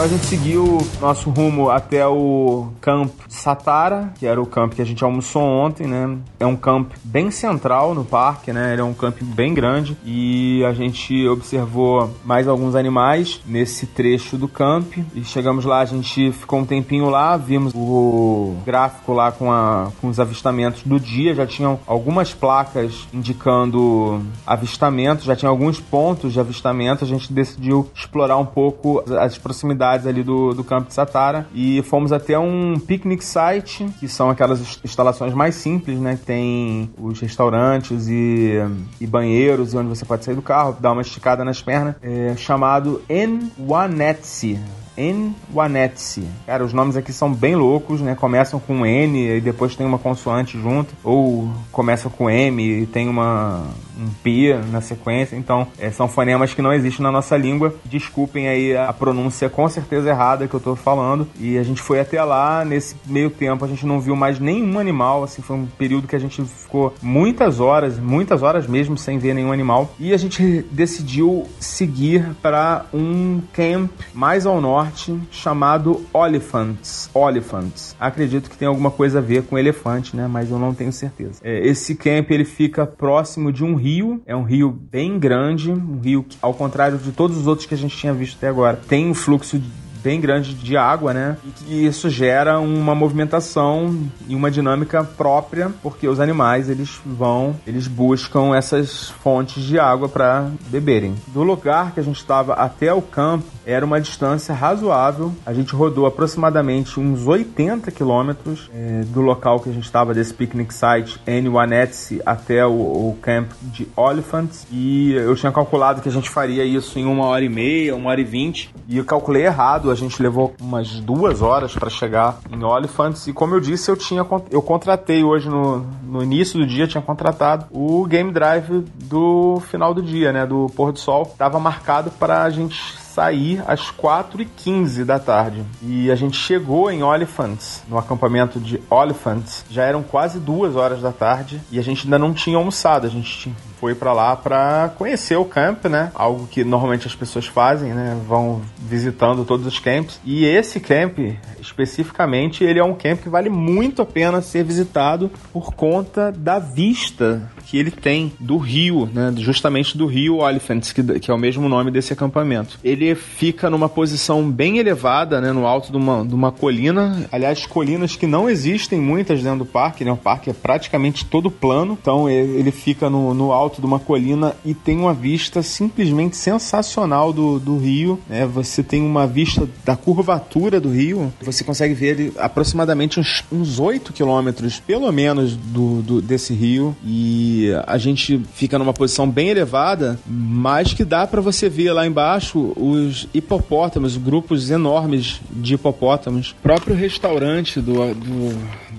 Então 0.00 0.08
a 0.08 0.12
gente 0.16 0.24
seguiu 0.28 0.78
nosso 0.98 1.28
rumo 1.28 1.68
até 1.68 2.06
o 2.06 2.68
camp 2.80 3.12
Satara, 3.28 4.14
que 4.18 4.24
era 4.24 4.40
o 4.40 4.46
camp 4.46 4.72
que 4.72 4.80
a 4.80 4.84
gente 4.86 5.04
almoçou 5.04 5.42
ontem, 5.42 5.86
né? 5.86 6.16
É 6.38 6.46
um 6.46 6.56
camp 6.56 6.92
bem 7.04 7.30
central 7.30 7.94
no 7.94 8.02
parque, 8.02 8.50
né? 8.50 8.72
Ele 8.72 8.80
é 8.80 8.84
um 8.84 8.94
camp 8.94 9.18
bem 9.20 9.52
grande 9.52 9.98
e 10.02 10.64
a 10.64 10.72
gente 10.72 11.28
observou 11.28 12.10
mais 12.24 12.48
alguns 12.48 12.74
animais 12.74 13.42
nesse 13.44 13.84
trecho 13.84 14.38
do 14.38 14.48
camp 14.48 14.96
e 15.14 15.22
chegamos 15.22 15.66
lá, 15.66 15.80
a 15.80 15.84
gente 15.84 16.32
ficou 16.32 16.60
um 16.60 16.64
tempinho 16.64 17.10
lá, 17.10 17.36
vimos 17.36 17.74
o 17.74 18.56
gráfico 18.64 19.12
lá 19.12 19.30
com, 19.30 19.52
a, 19.52 19.92
com 20.00 20.08
os 20.08 20.18
avistamentos 20.18 20.82
do 20.82 20.98
dia, 20.98 21.34
já 21.34 21.46
tinham 21.46 21.78
algumas 21.86 22.32
placas 22.32 23.06
indicando 23.12 24.22
avistamentos, 24.46 25.26
já 25.26 25.36
tinha 25.36 25.50
alguns 25.50 25.78
pontos 25.78 26.32
de 26.32 26.40
avistamento, 26.40 27.04
a 27.04 27.06
gente 27.06 27.30
decidiu 27.30 27.90
explorar 27.94 28.38
um 28.38 28.46
pouco 28.46 29.04
as 29.18 29.36
proximidades 29.36 29.89
ali 30.06 30.22
do, 30.22 30.52
do 30.52 30.64
campo 30.64 30.88
de 30.88 30.94
Satara 30.94 31.46
e 31.54 31.82
fomos 31.82 32.12
até 32.12 32.38
um 32.38 32.78
picnic 32.78 33.24
site, 33.24 33.86
que 33.98 34.08
são 34.08 34.30
aquelas 34.30 34.80
instalações 34.84 35.34
mais 35.34 35.54
simples, 35.54 35.98
né? 35.98 36.16
Que 36.16 36.26
tem 36.26 36.90
os 36.98 37.20
restaurantes 37.20 38.08
e, 38.08 38.54
e 39.00 39.06
banheiros 39.06 39.72
e 39.72 39.76
onde 39.76 39.88
você 39.88 40.04
pode 40.04 40.24
sair 40.24 40.34
do 40.34 40.42
carro, 40.42 40.76
dar 40.80 40.92
uma 40.92 41.02
esticada 41.02 41.44
nas 41.44 41.60
pernas, 41.62 41.94
é, 42.02 42.34
chamado 42.36 43.02
Enwanetsi. 43.08 44.58
Enwanetsi. 44.96 46.24
Cara, 46.46 46.64
os 46.64 46.72
nomes 46.72 46.96
aqui 46.96 47.12
são 47.12 47.32
bem 47.32 47.56
loucos, 47.56 48.00
né? 48.00 48.14
Começam 48.14 48.60
com 48.60 48.84
N 48.84 49.36
e 49.36 49.40
depois 49.40 49.74
tem 49.74 49.86
uma 49.86 49.98
consoante 49.98 50.60
junto, 50.60 50.94
ou 51.02 51.48
começam 51.72 52.10
com 52.10 52.28
M 52.28 52.62
e 52.62 52.86
tem 52.86 53.08
uma, 53.08 53.64
um 53.98 54.08
P 54.22 54.54
na 54.70 54.80
sequência. 54.80 55.36
Então, 55.36 55.66
é, 55.78 55.90
são 55.90 56.08
fonemas 56.08 56.54
que 56.54 56.62
não 56.62 56.72
existem 56.72 57.02
na 57.02 57.12
nossa 57.12 57.36
língua. 57.36 57.74
Desculpem 57.84 58.48
aí 58.48 58.76
a 58.76 58.92
pronúncia 58.92 59.48
com 59.48 59.68
certeza 59.68 60.10
errada 60.10 60.46
que 60.46 60.54
eu 60.54 60.60
tô 60.60 60.76
falando. 60.76 61.26
E 61.38 61.58
a 61.58 61.62
gente 61.62 61.80
foi 61.80 62.00
até 62.00 62.22
lá, 62.22 62.64
nesse 62.64 62.96
meio 63.06 63.30
tempo 63.30 63.64
a 63.64 63.68
gente 63.68 63.86
não 63.86 64.00
viu 64.00 64.16
mais 64.16 64.38
nenhum 64.38 64.78
animal, 64.78 65.24
assim, 65.24 65.42
foi 65.42 65.56
um 65.56 65.66
período 65.66 66.06
que 66.06 66.16
a 66.16 66.18
gente 66.18 66.42
ficou 66.44 66.94
muitas 67.02 67.60
horas, 67.60 67.98
muitas 67.98 68.42
horas 68.42 68.66
mesmo 68.66 68.96
sem 68.96 69.18
ver 69.18 69.34
nenhum 69.34 69.52
animal. 69.52 69.94
E 69.98 70.12
a 70.12 70.16
gente 70.16 70.64
decidiu 70.70 71.46
seguir 71.58 72.34
para 72.42 72.86
um 72.92 73.40
camp 73.52 73.90
mais 74.12 74.46
ao 74.46 74.60
norte 74.60 75.18
chamado 75.30 76.04
Oliphants. 76.12 77.10
Oliphants. 77.14 77.96
Acredito 77.98 78.50
que 78.50 78.56
tem 78.56 78.68
alguma 78.68 78.90
coisa 78.90 79.18
a 79.18 79.22
ver 79.22 79.42
com 79.44 79.58
elefante, 79.58 80.16
né? 80.16 80.26
Mas 80.26 80.50
eu 80.50 80.58
não 80.58 80.74
tenho 80.74 80.92
certeza. 80.92 81.40
É, 81.42 81.66
esse 81.66 81.94
camp 81.94 82.30
ele 82.30 82.44
fica 82.44 82.86
próximo 82.86 83.52
de 83.52 83.64
um 83.64 83.74
rio 83.80 84.22
é 84.26 84.36
um 84.36 84.44
rio 84.44 84.70
bem 84.70 85.18
grande, 85.18 85.72
um 85.72 85.98
rio 86.00 86.22
que, 86.22 86.36
ao 86.40 86.54
contrário 86.54 86.98
de 86.98 87.10
todos 87.12 87.36
os 87.36 87.46
outros 87.46 87.66
que 87.66 87.74
a 87.74 87.76
gente 87.76 87.96
tinha 87.96 88.12
visto 88.12 88.36
até 88.36 88.48
agora, 88.48 88.76
tem 88.76 89.08
um 89.08 89.14
fluxo 89.14 89.60
bem 90.02 90.20
grande 90.20 90.54
de 90.54 90.76
água, 90.76 91.12
né? 91.12 91.36
E 91.44 91.50
que 91.50 91.86
isso 91.86 92.08
gera 92.08 92.58
uma 92.58 92.94
movimentação 92.94 94.08
e 94.28 94.34
uma 94.34 94.50
dinâmica 94.50 95.04
própria, 95.04 95.70
porque 95.82 96.08
os 96.08 96.20
animais 96.20 96.68
eles 96.68 97.00
vão, 97.04 97.56
eles 97.66 97.86
buscam 97.86 98.54
essas 98.56 99.10
fontes 99.22 99.62
de 99.62 99.78
água 99.78 100.08
para 100.08 100.50
beberem. 100.68 101.14
Do 101.28 101.42
lugar 101.42 101.92
que 101.92 102.00
a 102.00 102.02
gente 102.02 102.16
estava 102.16 102.54
até 102.54 102.92
o 102.92 103.02
campo 103.02 103.46
era 103.64 103.84
uma 103.84 104.00
distância 104.00 104.54
razoável. 104.54 105.32
A 105.44 105.52
gente 105.52 105.74
rodou 105.74 106.06
aproximadamente 106.06 106.98
uns 106.98 107.26
80 107.26 107.90
quilômetros 107.90 108.70
é, 108.74 109.02
do 109.06 109.20
local 109.20 109.60
que 109.60 109.70
a 109.70 109.72
gente 109.72 109.84
estava 109.84 110.14
desse 110.14 110.34
picnic 110.34 110.72
site 110.74 111.20
em 111.26 111.48
Wanetse 111.48 112.20
até 112.24 112.64
o, 112.66 112.70
o 112.70 113.18
camp 113.20 113.50
de 113.62 113.86
Oliphants 113.96 114.66
e 114.70 115.12
eu 115.12 115.34
tinha 115.36 115.52
calculado 115.52 116.00
que 116.00 116.08
a 116.08 116.12
gente 116.12 116.28
faria 116.28 116.64
isso 116.64 116.98
em 116.98 117.04
uma 117.04 117.26
hora 117.26 117.44
e 117.44 117.48
meia, 117.48 117.94
uma 117.94 118.10
hora 118.10 118.20
e 118.20 118.24
vinte 118.24 118.70
e 118.88 118.98
eu 118.98 119.04
calculei 119.04 119.44
errado 119.44 119.89
a 119.90 119.94
gente 119.94 120.22
levou 120.22 120.54
umas 120.60 121.00
duas 121.00 121.42
horas 121.42 121.74
para 121.74 121.90
chegar 121.90 122.38
em 122.50 122.62
Oliphants 122.62 123.26
e 123.26 123.32
como 123.32 123.54
eu 123.54 123.60
disse, 123.60 123.90
eu 123.90 123.96
tinha 123.96 124.26
eu 124.50 124.62
contratei 124.62 125.22
hoje 125.24 125.48
no, 125.48 125.86
no 126.02 126.22
início 126.22 126.58
do 126.58 126.66
dia, 126.66 126.86
tinha 126.86 127.02
contratado 127.02 127.66
o 127.70 128.04
game 128.06 128.32
drive 128.32 128.84
do 128.94 129.60
final 129.70 129.92
do 129.92 130.02
dia, 130.02 130.32
né, 130.32 130.46
do 130.46 130.66
pôr 130.74 130.92
do 130.92 130.98
sol. 130.98 131.26
Tava 131.36 131.58
marcado 131.58 132.10
para 132.10 132.42
a 132.42 132.50
gente 132.50 132.96
sair 133.14 133.62
às 133.66 133.90
4h15 133.90 135.04
da 135.04 135.18
tarde. 135.18 135.64
E 135.82 136.10
a 136.10 136.14
gente 136.14 136.36
chegou 136.36 136.90
em 136.90 137.02
Oliphants, 137.02 137.82
no 137.88 137.98
acampamento 137.98 138.60
de 138.60 138.80
Oliphants, 138.88 139.64
já 139.70 139.84
eram 139.84 140.02
quase 140.02 140.38
duas 140.38 140.76
horas 140.76 141.00
da 141.00 141.12
tarde 141.12 141.60
e 141.70 141.78
a 141.78 141.82
gente 141.82 142.04
ainda 142.04 142.18
não 142.18 142.32
tinha 142.32 142.56
almoçado. 142.56 143.06
A 143.06 143.10
gente 143.10 143.52
foi 143.80 143.94
para 143.94 144.12
lá 144.12 144.36
para 144.36 144.92
conhecer 144.98 145.36
o 145.36 145.44
camp, 145.44 145.86
né? 145.86 146.12
Algo 146.14 146.46
que 146.46 146.62
normalmente 146.62 147.06
as 147.06 147.14
pessoas 147.14 147.46
fazem, 147.46 147.94
né? 147.94 148.20
Vão 148.28 148.60
visitando 148.78 149.44
todos 149.44 149.66
os 149.66 149.78
camps. 149.78 150.20
E 150.24 150.44
esse 150.44 150.78
camp, 150.78 151.18
especificamente, 151.58 152.62
ele 152.62 152.78
é 152.78 152.84
um 152.84 152.94
camp 152.94 153.22
que 153.22 153.28
vale 153.30 153.48
muito 153.48 154.02
a 154.02 154.06
pena 154.06 154.42
ser 154.42 154.64
visitado 154.64 155.30
por 155.50 155.72
conta 155.72 156.30
da 156.30 156.58
vista 156.58 157.50
que 157.64 157.78
ele 157.78 157.90
tem 157.90 158.32
do 158.38 158.58
rio, 158.58 159.08
né? 159.12 159.32
Justamente 159.38 159.96
do 159.96 160.06
rio 160.06 160.38
Oliphants, 160.38 160.92
que, 160.92 161.02
que 161.18 161.30
é 161.30 161.34
o 161.34 161.38
mesmo 161.38 161.68
nome 161.68 161.90
desse 161.90 162.12
acampamento. 162.12 162.78
Ele 162.84 162.99
fica 163.14 163.70
numa 163.70 163.88
posição 163.88 164.50
bem 164.50 164.78
elevada, 164.78 165.40
né? 165.40 165.52
No 165.52 165.66
alto 165.66 165.90
de 165.90 165.96
uma, 165.96 166.24
de 166.24 166.34
uma 166.34 166.52
colina. 166.52 167.26
Aliás, 167.32 167.66
colinas 167.66 168.16
que 168.16 168.26
não 168.26 168.48
existem 168.48 169.00
muitas 169.00 169.42
dentro 169.42 169.60
do 169.60 169.66
parque, 169.66 170.04
né? 170.04 170.12
O 170.12 170.16
parque 170.16 170.50
é 170.50 170.52
praticamente 170.52 171.24
todo 171.24 171.50
plano. 171.50 171.96
Então 172.00 172.28
ele 172.28 172.70
fica 172.70 173.08
no, 173.08 173.34
no 173.34 173.52
alto 173.52 173.80
de 173.80 173.86
uma 173.86 173.98
colina 173.98 174.54
e 174.64 174.74
tem 174.74 174.98
uma 174.98 175.14
vista 175.14 175.62
simplesmente 175.62 176.36
sensacional 176.36 177.32
do, 177.32 177.58
do 177.58 177.78
rio. 177.78 178.18
Né? 178.28 178.46
Você 178.46 178.82
tem 178.82 179.02
uma 179.02 179.26
vista 179.26 179.68
da 179.84 179.96
curvatura 179.96 180.80
do 180.80 180.90
rio. 180.90 181.32
Você 181.40 181.64
consegue 181.64 181.94
ver 181.94 182.18
ele 182.18 182.32
aproximadamente 182.38 183.18
uns, 183.18 183.44
uns 183.50 183.78
8 183.78 184.12
quilômetros, 184.12 184.80
pelo 184.80 185.10
menos, 185.12 185.56
do, 185.56 186.02
do, 186.02 186.22
desse 186.22 186.54
rio. 186.54 186.96
E 187.04 187.70
a 187.86 187.98
gente 187.98 188.40
fica 188.54 188.78
numa 188.78 188.92
posição 188.92 189.28
bem 189.28 189.48
elevada, 189.48 190.18
mas 190.26 190.92
que 190.92 191.04
dá 191.04 191.26
para 191.26 191.40
você 191.40 191.68
ver 191.68 191.92
lá 191.92 192.06
embaixo 192.06 192.72
os 192.90 193.28
hipopótamos, 193.32 194.16
grupos 194.16 194.70
enormes 194.70 195.40
de 195.50 195.74
hipopótamos. 195.74 196.50
O 196.50 196.62
próprio 196.62 196.94
restaurante 196.94 197.80
do, 197.80 198.14
do, 198.14 198.50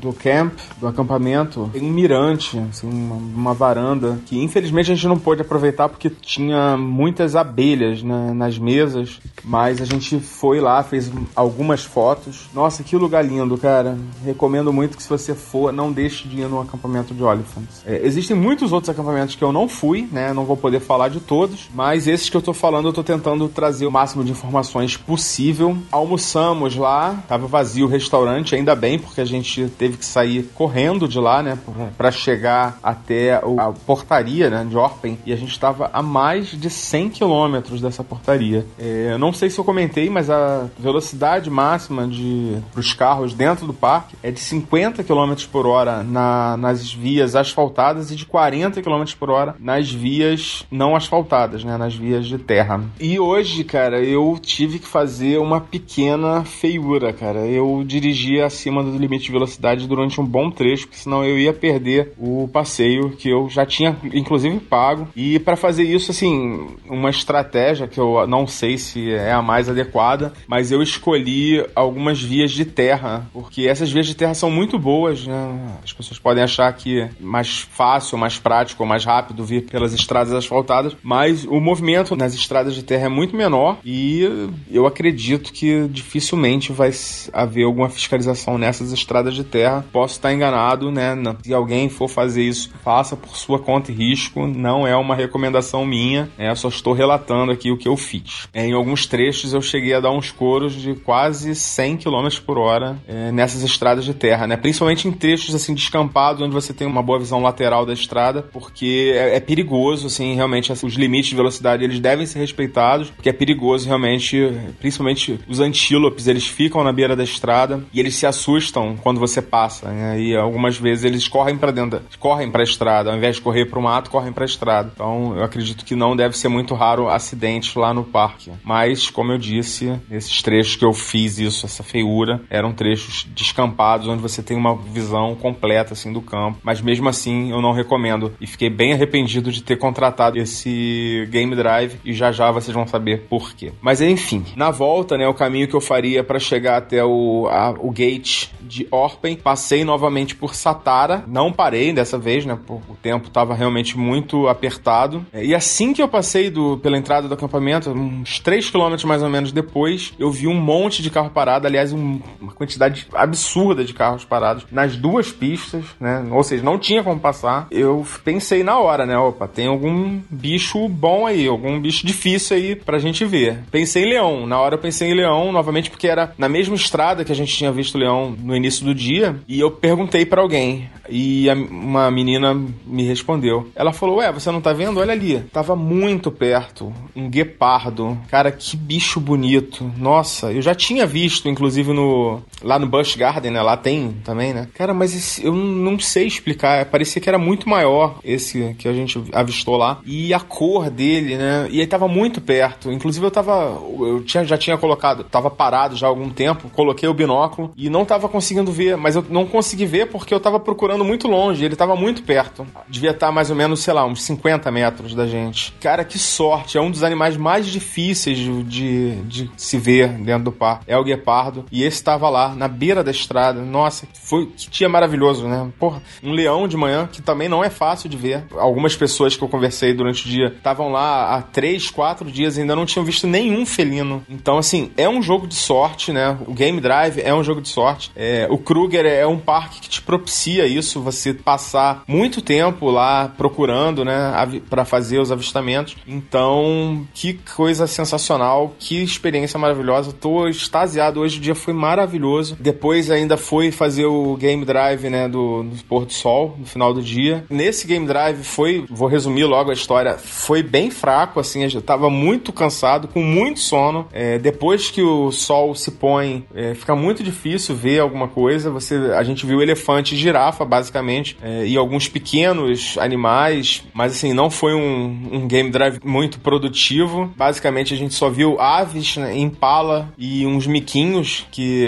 do 0.01 0.11
camp, 0.11 0.53
do 0.79 0.87
acampamento, 0.87 1.69
tem 1.71 1.83
um 1.83 1.91
mirante, 1.91 2.57
assim, 2.69 2.89
uma, 2.89 3.15
uma 3.15 3.53
varanda 3.53 4.19
que 4.25 4.41
infelizmente 4.41 4.91
a 4.91 4.95
gente 4.95 5.07
não 5.07 5.19
pôde 5.19 5.41
aproveitar 5.41 5.87
porque 5.87 6.09
tinha 6.09 6.75
muitas 6.75 7.35
abelhas 7.35 8.01
nas 8.03 8.57
mesas, 8.57 9.19
mas 9.43 9.81
a 9.81 9.85
gente 9.85 10.19
foi 10.19 10.59
lá, 10.59 10.83
fez 10.83 11.11
algumas 11.35 11.83
fotos. 11.83 12.49
Nossa, 12.53 12.83
que 12.83 12.95
lugar 12.95 13.23
lindo, 13.23 13.57
cara. 13.57 13.97
Recomendo 14.25 14.73
muito 14.73 14.97
que 14.97 15.03
se 15.03 15.09
você 15.09 15.35
for, 15.35 15.71
não 15.71 15.91
deixe 15.91 16.27
de 16.27 16.41
ir 16.41 16.47
no 16.47 16.59
acampamento 16.59 17.13
de 17.13 17.23
Oliphants. 17.23 17.83
É, 17.85 18.01
existem 18.03 18.35
muitos 18.35 18.71
outros 18.71 18.89
acampamentos 18.89 19.35
que 19.35 19.43
eu 19.43 19.51
não 19.51 19.67
fui, 19.67 20.07
né? 20.11 20.33
Não 20.33 20.45
vou 20.45 20.57
poder 20.57 20.79
falar 20.79 21.09
de 21.09 21.19
todos, 21.19 21.69
mas 21.73 22.07
esses 22.07 22.29
que 22.29 22.37
eu 22.37 22.41
tô 22.41 22.53
falando 22.53 22.87
eu 22.87 22.93
tô 22.93 23.03
tentando 23.03 23.47
trazer 23.47 23.85
o 23.85 23.91
máximo 23.91 24.23
de 24.23 24.31
informações 24.31 24.97
possível. 24.97 25.77
Almoçamos 25.91 26.75
lá, 26.75 27.23
tava 27.27 27.47
vazio 27.47 27.85
o 27.85 27.89
restaurante, 27.89 28.55
ainda 28.55 28.75
bem, 28.75 28.97
porque 28.97 29.21
a 29.21 29.25
gente 29.25 29.67
teve 29.77 29.90
que 29.97 30.05
sair 30.05 30.49
correndo 30.53 31.07
de 31.07 31.19
lá, 31.19 31.41
né? 31.41 31.57
para 31.97 32.11
chegar 32.11 32.79
até 32.83 33.35
a 33.35 33.71
portaria 33.85 34.49
né, 34.49 34.65
de 34.67 34.75
Orpen, 34.77 35.17
e 35.25 35.33
a 35.33 35.35
gente 35.35 35.51
estava 35.51 35.89
a 35.93 36.01
mais 36.01 36.47
de 36.47 36.69
100 36.69 37.09
quilômetros 37.09 37.81
dessa 37.81 38.03
portaria. 38.03 38.65
É, 38.79 39.17
não 39.17 39.33
sei 39.33 39.49
se 39.49 39.59
eu 39.59 39.63
comentei, 39.63 40.09
mas 40.09 40.29
a 40.29 40.67
velocidade 40.77 41.49
máxima 41.49 42.07
de 42.07 42.57
os 42.75 42.93
carros 42.93 43.33
dentro 43.33 43.65
do 43.65 43.73
parque 43.73 44.15
é 44.23 44.31
de 44.31 44.39
50 44.39 45.03
km 45.03 45.33
por 45.51 45.65
hora 45.65 46.03
na, 46.03 46.57
nas 46.57 46.91
vias 46.91 47.35
asfaltadas 47.35 48.11
e 48.11 48.15
de 48.15 48.25
40 48.25 48.81
km 48.81 49.03
por 49.19 49.29
hora 49.29 49.55
nas 49.59 49.91
vias 49.91 50.65
não 50.71 50.95
asfaltadas, 50.95 51.63
né, 51.63 51.77
nas 51.77 51.95
vias 51.95 52.25
de 52.25 52.37
terra. 52.37 52.83
E 52.99 53.19
hoje, 53.19 53.63
cara, 53.63 54.03
eu 54.03 54.37
tive 54.41 54.79
que 54.79 54.87
fazer 54.87 55.39
uma 55.39 55.61
pequena 55.61 56.43
feiura, 56.43 57.13
cara. 57.13 57.45
Eu 57.45 57.83
dirigi 57.85 58.41
acima 58.41 58.83
do 58.83 58.97
limite 58.97 59.25
de 59.25 59.31
velocidade 59.31 59.80
durante 59.87 60.19
um 60.19 60.25
bom 60.25 60.49
trecho, 60.49 60.87
porque 60.87 61.01
senão 61.01 61.23
eu 61.23 61.37
ia 61.37 61.53
perder 61.53 62.13
o 62.17 62.47
passeio 62.51 63.11
que 63.11 63.29
eu 63.29 63.49
já 63.49 63.65
tinha, 63.65 63.97
inclusive 64.13 64.41
inclusive 64.41 64.59
pago. 64.59 65.07
E 65.15 65.39
para 65.39 65.55
fazer 65.55 65.83
isso, 65.83 66.11
assim, 66.11 66.67
uma 66.89 67.09
estratégia 67.09 67.87
que 67.87 67.99
eu 67.99 68.25
não 68.27 68.47
sei 68.47 68.77
se 68.77 69.11
é 69.11 69.31
a 69.31 69.41
mais 69.41 69.69
adequada, 69.69 70.33
mas 70.47 70.71
eu 70.71 70.81
escolhi 70.81 71.63
algumas 71.75 72.21
vias 72.21 72.51
de 72.51 72.65
terra, 72.65 73.27
porque 73.33 73.67
essas 73.67 73.91
vias 73.91 74.07
de 74.07 74.15
terra 74.15 74.33
são 74.33 74.49
muito 74.49 74.79
boas, 74.79 75.25
né? 75.25 75.77
As 75.83 75.93
pessoas 75.93 76.19
podem 76.19 76.43
achar 76.43 76.71
que 76.73 77.01
é 77.01 77.09
mais 77.19 77.59
fácil, 77.59 78.17
mais 78.17 78.37
prático, 78.39 78.85
mais 78.85 79.05
rápido 79.05 79.43
vir 79.43 79.63
pelas 79.63 79.93
estradas 79.93 80.33
asfaltadas, 80.33 80.95
mas 81.03 81.45
o 81.45 81.59
movimento 81.59 82.15
nas 82.15 82.33
estradas 82.33 82.75
de 82.75 82.83
terra 82.83 83.05
é 83.05 83.09
muito 83.09 83.35
menor 83.35 83.77
e 83.83 84.49
eu 84.71 84.85
acredito 84.85 85.51
que 85.51 85.87
dificilmente 85.87 86.71
vai 86.71 86.91
haver 87.33 87.63
alguma 87.63 87.89
fiscalização 87.89 88.57
nessas 88.57 88.91
estradas 88.91 89.35
de 89.35 89.43
terra 89.43 89.70
Posso 89.91 90.15
estar 90.15 90.33
enganado, 90.33 90.91
né? 90.91 91.15
Se 91.43 91.53
alguém 91.53 91.89
for 91.89 92.07
fazer 92.07 92.43
isso, 92.43 92.71
faça 92.83 93.15
por 93.15 93.35
sua 93.35 93.59
conta 93.59 93.91
e 93.91 93.95
risco. 93.95 94.47
Não 94.47 94.85
é 94.85 94.95
uma 94.95 95.15
recomendação 95.15 95.85
minha, 95.85 96.29
é, 96.37 96.53
só 96.55 96.67
estou 96.67 96.93
relatando 96.93 97.51
aqui 97.51 97.71
o 97.71 97.77
que 97.77 97.87
eu 97.87 97.97
fiz. 97.97 98.47
É, 98.53 98.65
em 98.65 98.73
alguns 98.73 99.05
trechos 99.05 99.53
eu 99.53 99.61
cheguei 99.61 99.93
a 99.93 99.99
dar 99.99 100.11
uns 100.11 100.31
coros 100.31 100.73
de 100.73 100.95
quase 100.95 101.55
100 101.55 101.97
km 101.97 102.27
por 102.45 102.57
hora 102.57 102.97
é, 103.07 103.31
nessas 103.31 103.63
estradas 103.63 104.05
de 104.05 104.13
terra, 104.13 104.47
né? 104.47 104.57
Principalmente 104.57 105.07
em 105.07 105.11
trechos 105.11 105.53
assim 105.55 105.73
descampados, 105.73 106.41
onde 106.41 106.53
você 106.53 106.73
tem 106.73 106.87
uma 106.87 107.01
boa 107.01 107.19
visão 107.19 107.41
lateral 107.41 107.85
da 107.85 107.93
estrada, 107.93 108.41
porque 108.41 109.13
é, 109.15 109.35
é 109.35 109.39
perigoso, 109.39 110.07
assim, 110.07 110.35
realmente 110.35 110.71
assim, 110.71 110.87
os 110.87 110.93
limites 110.93 111.29
de 111.29 111.35
velocidade 111.35 111.83
eles 111.83 111.99
devem 111.99 112.25
ser 112.25 112.39
respeitados, 112.39 113.09
porque 113.09 113.29
é 113.29 113.33
perigoso 113.33 113.87
realmente, 113.87 114.37
principalmente 114.79 115.39
os 115.47 115.59
antílopes, 115.59 116.27
eles 116.27 116.47
ficam 116.47 116.83
na 116.83 116.91
beira 116.91 117.15
da 117.15 117.23
estrada 117.23 117.83
e 117.93 117.99
eles 117.99 118.15
se 118.15 118.25
assustam 118.25 118.97
quando 119.01 119.19
você 119.19 119.41
passa, 119.41 119.60
né? 119.83 120.19
E 120.19 120.35
algumas 120.35 120.77
vezes 120.77 121.03
eles 121.03 121.27
correm 121.27 121.57
para 121.57 121.71
dentro, 121.71 122.01
correm 122.19 122.49
para 122.49 122.61
a 122.61 122.63
estrada, 122.63 123.11
ao 123.11 123.17
invés 123.17 123.35
de 123.35 123.41
correr 123.41 123.65
para 123.65 123.79
o 123.79 123.83
mato, 123.83 124.09
correm 124.09 124.31
para 124.31 124.43
a 124.43 124.45
estrada. 124.45 124.91
Então, 124.93 125.35
eu 125.35 125.43
acredito 125.43 125.85
que 125.85 125.95
não 125.95 126.15
deve 126.15 126.37
ser 126.37 126.47
muito 126.47 126.73
raro 126.73 127.09
acidentes 127.09 127.75
lá 127.75 127.93
no 127.93 128.03
parque. 128.03 128.51
Mas, 128.63 129.09
como 129.09 129.31
eu 129.31 129.37
disse, 129.37 129.99
esses 130.09 130.41
trechos 130.41 130.75
que 130.75 130.85
eu 130.85 130.93
fiz 130.93 131.39
isso, 131.39 131.65
essa 131.65 131.83
feiura, 131.83 132.41
eram 132.49 132.73
trechos 132.73 133.27
descampados 133.33 134.07
onde 134.07 134.21
você 134.21 134.41
tem 134.41 134.57
uma 134.57 134.75
visão 134.75 135.35
completa 135.35 135.93
assim 135.93 136.11
do 136.11 136.21
campo. 136.21 136.59
Mas 136.63 136.81
mesmo 136.81 137.09
assim, 137.09 137.51
eu 137.51 137.61
não 137.61 137.71
recomendo 137.71 138.33
e 138.39 138.47
fiquei 138.47 138.69
bem 138.69 138.93
arrependido 138.93 139.51
de 139.51 139.63
ter 139.63 139.77
contratado 139.77 140.37
esse 140.37 141.27
Game 141.29 141.55
Drive 141.55 141.99
e 142.03 142.13
já 142.13 142.31
já 142.31 142.51
vocês 142.51 142.73
vão 142.73 142.87
saber 142.87 143.27
por 143.29 143.53
quê. 143.53 143.71
Mas 143.81 144.01
enfim, 144.01 144.45
na 144.55 144.71
volta, 144.71 145.17
né, 145.17 145.27
o 145.27 145.33
caminho 145.33 145.67
que 145.67 145.75
eu 145.75 145.81
faria 145.81 146.23
para 146.23 146.39
chegar 146.39 146.77
até 146.77 147.03
o, 147.03 147.47
a, 147.49 147.71
o 147.79 147.91
gate 147.91 148.49
de 148.61 148.87
Orpen, 148.91 149.35
passei 149.51 149.83
novamente 149.83 150.33
por 150.33 150.55
Satara, 150.55 151.25
não 151.27 151.51
parei 151.51 151.91
dessa 151.91 152.17
vez, 152.17 152.45
né, 152.45 152.57
o 152.69 152.95
tempo 153.01 153.27
estava 153.27 153.53
realmente 153.53 153.97
muito 153.97 154.47
apertado. 154.47 155.25
E 155.33 155.53
assim 155.53 155.91
que 155.91 156.01
eu 156.01 156.07
passei 156.07 156.49
do, 156.49 156.77
pela 156.77 156.97
entrada 156.97 157.27
do 157.27 157.33
acampamento, 157.33 157.89
uns 157.89 158.39
3 158.39 158.69
km 158.69 158.95
mais 159.05 159.21
ou 159.21 159.29
menos 159.29 159.51
depois, 159.51 160.13
eu 160.17 160.31
vi 160.31 160.47
um 160.47 160.55
monte 160.55 161.03
de 161.03 161.09
carro 161.09 161.29
parado, 161.31 161.67
aliás, 161.67 161.91
um, 161.91 162.21
uma 162.39 162.53
quantidade 162.53 163.05
absurda 163.13 163.83
de 163.83 163.93
carros 163.93 164.23
parados 164.23 164.65
nas 164.71 164.95
duas 164.95 165.33
pistas, 165.33 165.83
né? 165.99 166.25
Ou 166.31 166.43
seja, 166.43 166.63
não 166.63 166.79
tinha 166.79 167.03
como 167.03 167.19
passar. 167.19 167.67
Eu 167.69 168.05
pensei 168.23 168.63
na 168.63 168.79
hora, 168.79 169.05
né? 169.05 169.17
Opa, 169.17 169.49
tem 169.49 169.67
algum 169.67 170.21
bicho 170.29 170.87
bom 170.87 171.25
aí, 171.25 171.45
algum 171.45 171.77
bicho 171.77 172.07
difícil 172.07 172.55
aí 172.55 172.73
pra 172.73 172.99
gente 172.99 173.25
ver. 173.25 173.59
Pensei 173.69 174.03
em 174.03 174.09
leão. 174.11 174.47
Na 174.47 174.61
hora 174.61 174.75
eu 174.75 174.79
pensei 174.79 175.09
em 175.09 175.13
leão, 175.13 175.51
novamente, 175.51 175.89
porque 175.89 176.07
era 176.07 176.31
na 176.37 176.47
mesma 176.47 176.75
estrada 176.75 177.25
que 177.25 177.33
a 177.33 177.35
gente 177.35 177.53
tinha 177.53 177.71
visto 177.71 177.97
leão 177.97 178.33
no 178.39 178.55
início 178.55 178.85
do 178.85 178.95
dia. 178.95 179.30
E 179.47 179.59
eu 179.59 179.71
perguntei 179.71 180.25
para 180.25 180.41
alguém. 180.41 180.89
E 181.09 181.49
a, 181.49 181.53
uma 181.53 182.09
menina 182.09 182.53
me 182.85 183.03
respondeu. 183.03 183.69
Ela 183.75 183.91
falou: 183.91 184.17
Ué, 184.17 184.31
você 184.31 184.49
não 184.49 184.61
tá 184.61 184.73
vendo? 184.73 184.99
Olha 184.99 185.11
ali. 185.11 185.39
Tava 185.51 185.75
muito 185.75 186.31
perto. 186.31 186.93
Um 187.15 187.29
guepardo. 187.29 188.17
Cara, 188.29 188.51
que 188.51 188.77
bicho 188.77 189.19
bonito. 189.19 189.91
Nossa, 189.97 190.51
eu 190.51 190.61
já 190.61 190.73
tinha 190.73 191.05
visto, 191.05 191.49
inclusive, 191.49 191.91
no 191.93 192.41
lá 192.63 192.79
no 192.79 192.87
Busch 192.87 193.15
Garden, 193.15 193.51
né? 193.51 193.61
Lá 193.61 193.75
tem 193.75 194.13
também, 194.23 194.53
né? 194.53 194.67
Cara, 194.73 194.93
mas 194.93 195.15
esse, 195.15 195.45
eu 195.45 195.53
não 195.53 195.99
sei 195.99 196.27
explicar. 196.27 196.85
Parecia 196.85 197.21
que 197.21 197.29
era 197.29 197.37
muito 197.37 197.67
maior 197.67 198.19
esse 198.23 198.75
que 198.77 198.87
a 198.87 198.93
gente 198.93 199.21
avistou 199.33 199.75
lá. 199.77 199.99
E 200.05 200.33
a 200.33 200.39
cor 200.39 200.89
dele, 200.89 201.35
né? 201.35 201.67
E 201.69 201.79
ele 201.79 201.87
tava 201.87 202.07
muito 202.07 202.39
perto. 202.39 202.91
Inclusive, 202.91 203.25
eu 203.25 203.31
tava. 203.31 203.77
Eu 203.99 204.23
tinha, 204.23 204.45
já 204.45 204.57
tinha 204.57 204.77
colocado. 204.77 205.23
Tava 205.23 205.49
parado 205.49 205.95
já 205.95 206.07
há 206.07 206.09
algum 206.09 206.29
tempo. 206.29 206.69
Coloquei 206.69 207.09
o 207.09 207.13
binóculo 207.13 207.73
e 207.75 207.89
não 207.89 208.05
tava 208.05 208.29
conseguindo 208.29 208.71
ver. 208.71 208.95
Mas 208.95 209.15
eu 209.15 209.20
não 209.29 209.45
consegui 209.45 209.85
ver 209.85 210.07
porque 210.07 210.33
eu 210.33 210.39
tava 210.39 210.59
procurando 210.59 211.03
muito 211.03 211.27
longe. 211.27 211.63
Ele 211.63 211.75
tava 211.75 211.95
muito 211.95 212.23
perto. 212.23 212.65
Devia 212.87 213.11
estar 213.11 213.31
mais 213.31 213.49
ou 213.49 213.55
menos, 213.55 213.81
sei 213.81 213.93
lá, 213.93 214.05
uns 214.05 214.23
50 214.23 214.71
metros 214.71 215.13
da 215.13 215.27
gente. 215.27 215.73
Cara, 215.79 216.03
que 216.03 216.17
sorte. 216.19 216.77
É 216.77 216.81
um 216.81 216.91
dos 216.91 217.03
animais 217.03 217.37
mais 217.37 217.67
difíceis 217.67 218.37
de, 218.37 218.63
de, 218.63 219.15
de 219.23 219.51
se 219.57 219.77
ver 219.77 220.09
dentro 220.09 220.45
do 220.45 220.51
parque. 220.51 220.85
É 220.87 220.97
o 220.97 221.03
guepardo. 221.03 221.65
E 221.71 221.83
esse 221.83 222.03
tava 222.03 222.29
lá, 222.29 222.55
na 222.55 222.67
beira 222.67 223.03
da 223.03 223.11
estrada. 223.11 223.61
Nossa, 223.61 224.07
foi 224.13 224.47
que 224.47 224.69
dia 224.69 224.89
maravilhoso, 224.89 225.47
né? 225.47 225.71
Porra, 225.79 226.01
um 226.23 226.31
leão 226.31 226.67
de 226.67 226.77
manhã 226.77 227.07
que 227.11 227.21
também 227.21 227.49
não 227.49 227.63
é 227.63 227.69
fácil 227.69 228.09
de 228.09 228.17
ver. 228.17 228.45
Algumas 228.57 228.95
pessoas 228.95 229.35
que 229.35 229.43
eu 229.43 229.47
conversei 229.47 229.93
durante 229.93 230.25
o 230.25 230.29
dia 230.29 230.47
estavam 230.47 230.91
lá 230.91 231.35
há 231.35 231.41
três, 231.41 231.89
quatro 231.89 232.31
dias 232.31 232.57
e 232.57 232.61
ainda 232.61 232.75
não 232.75 232.85
tinham 232.85 233.05
visto 233.05 233.27
nenhum 233.27 233.65
felino. 233.65 234.23
Então, 234.29 234.57
assim, 234.57 234.91
é 234.97 235.07
um 235.07 235.21
jogo 235.21 235.47
de 235.47 235.55
sorte, 235.55 236.11
né? 236.11 236.37
O 236.47 236.53
Game 236.53 236.79
Drive 236.79 237.19
é 237.19 237.33
um 237.33 237.43
jogo 237.43 237.61
de 237.61 237.69
sorte. 237.69 238.11
É, 238.15 238.47
o 238.49 238.57
Kruger 238.57 239.05
é 239.11 239.27
um 239.27 239.37
parque 239.37 239.81
que 239.81 239.89
te 239.89 240.01
propicia 240.01 240.65
isso, 240.65 241.01
você 241.01 241.33
passar 241.33 242.03
muito 242.07 242.41
tempo 242.41 242.89
lá 242.89 243.31
procurando, 243.37 244.03
né, 244.03 244.31
para 244.69 244.85
fazer 244.85 245.19
os 245.19 245.31
avistamentos. 245.31 245.95
Então, 246.07 247.05
que 247.13 247.33
coisa 247.55 247.87
sensacional, 247.87 248.75
que 248.79 249.01
experiência 249.01 249.59
maravilhosa. 249.59 250.13
Tô 250.13 250.47
extasiado 250.47 251.19
hoje, 251.19 251.37
o 251.37 251.41
dia 251.41 251.55
foi 251.55 251.73
maravilhoso. 251.73 252.57
Depois 252.59 253.09
ainda 253.09 253.37
fui 253.37 253.71
fazer 253.71 254.05
o 254.05 254.35
Game 254.35 254.65
Drive, 254.65 255.09
né, 255.09 255.27
do, 255.27 255.63
do 255.63 255.83
pôr 255.85 256.05
do 256.05 256.13
sol, 256.13 256.55
no 256.57 256.65
final 256.65 256.93
do 256.93 257.01
dia. 257.01 257.45
Nesse 257.49 257.87
Game 257.87 258.05
Drive 258.05 258.43
foi, 258.43 258.85
vou 258.89 259.07
resumir 259.07 259.45
logo 259.45 259.69
a 259.69 259.73
história, 259.73 260.17
foi 260.17 260.63
bem 260.63 260.89
fraco, 260.89 261.39
assim, 261.39 261.63
eu 261.63 261.81
tava 261.81 262.09
muito 262.09 262.51
cansado, 262.51 263.07
com 263.07 263.21
muito 263.21 263.59
sono. 263.59 264.07
É, 264.11 264.37
depois 264.37 264.89
que 264.89 265.01
o 265.01 265.31
sol 265.31 265.75
se 265.75 265.91
põe, 265.91 266.45
é, 266.53 266.73
fica 266.73 266.95
muito 266.95 267.23
difícil 267.23 267.75
ver 267.75 267.99
alguma 267.99 268.27
coisa. 268.27 268.69
Você, 268.69 268.97
a 269.15 269.23
gente 269.23 269.45
viu 269.45 269.61
elefante 269.61 270.15
e 270.15 270.17
girafa, 270.17 270.65
basicamente, 270.65 271.37
é, 271.41 271.65
e 271.65 271.77
alguns 271.77 272.07
pequenos 272.07 272.97
animais, 272.97 273.83
mas 273.93 274.13
assim, 274.13 274.33
não 274.33 274.49
foi 274.49 274.73
um, 274.73 275.29
um 275.31 275.47
Game 275.47 275.69
Drive 275.69 275.99
muito 276.03 276.39
produtivo. 276.39 277.31
Basicamente, 277.35 277.93
a 277.93 277.97
gente 277.97 278.13
só 278.13 278.29
viu 278.29 278.59
aves, 278.59 279.17
né, 279.17 279.37
impala 279.37 280.13
e 280.17 280.45
uns 280.45 280.67
miquinhos, 280.67 281.45
que 281.51 281.87